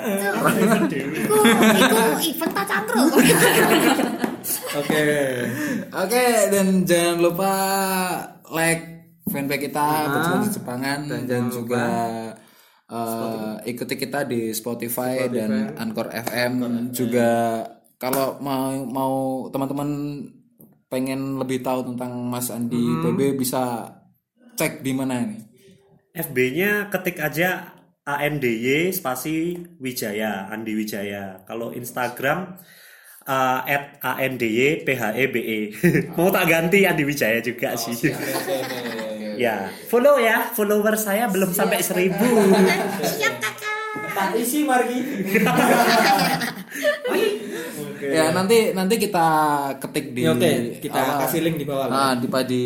[0.94, 3.10] Iku, iku event tak cangkruk.
[4.80, 5.02] oke.
[5.94, 7.52] Oke, dan jangan lupa
[8.52, 10.98] like fanpage kita Berjuang di Jepangan.
[11.26, 11.84] Dan, juga
[12.90, 16.52] eh, ikuti kita di Spotify, dan Anchor FM
[16.92, 17.62] juga
[17.96, 19.14] kalau mau mau
[19.48, 19.90] teman-teman
[20.92, 23.90] pengen lebih tahu tentang Mas Andi PB bisa
[24.54, 25.38] cek di mana ini.
[26.14, 27.74] FB-nya ketik aja
[28.06, 31.42] ANDY spasi Wijaya, Andi Wijaya.
[31.48, 32.54] Kalau Instagram
[33.26, 35.58] uh, at ANDY PHEBE.
[36.16, 37.96] Mau tak ganti Andi Wijaya juga sih.
[39.36, 40.50] Ya, follow ya.
[40.52, 42.24] Follower saya belum sampai seribu.
[43.02, 43.72] Siap kakak.
[44.14, 45.00] tak isi margi
[48.04, 49.26] Ya nanti nanti kita
[49.80, 51.88] ketik di Ya, oke, kita apa, kasih link di bawah.
[51.88, 52.62] Nah, di di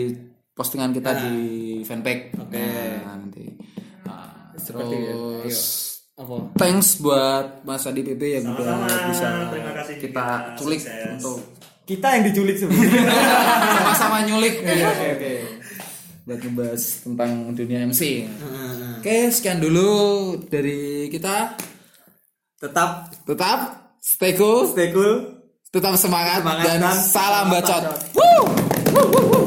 [0.52, 1.34] postingan kita di
[1.86, 2.34] fanpage.
[2.36, 2.58] Oke.
[2.58, 3.44] Nah, nanti.
[4.04, 5.20] Nah, Seperti itu.
[5.46, 5.60] terus
[6.18, 9.06] apa thanks buat Mas Adi PB yang udah Sama-sama.
[9.06, 10.26] bisa Terima kasih kita
[10.58, 11.14] culik Sukses.
[11.14, 11.38] untuk
[11.86, 13.02] kita yang diculik sebenarnya
[13.78, 15.32] sama-sama nyulik oke oke
[16.28, 18.28] buat ngebahas tentang dunia MC.
[19.00, 19.88] Oke, sekian dulu
[20.44, 21.56] dari kita.
[22.60, 23.58] tetap Tetap
[23.96, 27.82] stay cool, stay cool tetap semangat, Semangat dan, dan salam bacot.
[27.84, 28.00] bacot.
[28.16, 29.37] Woo!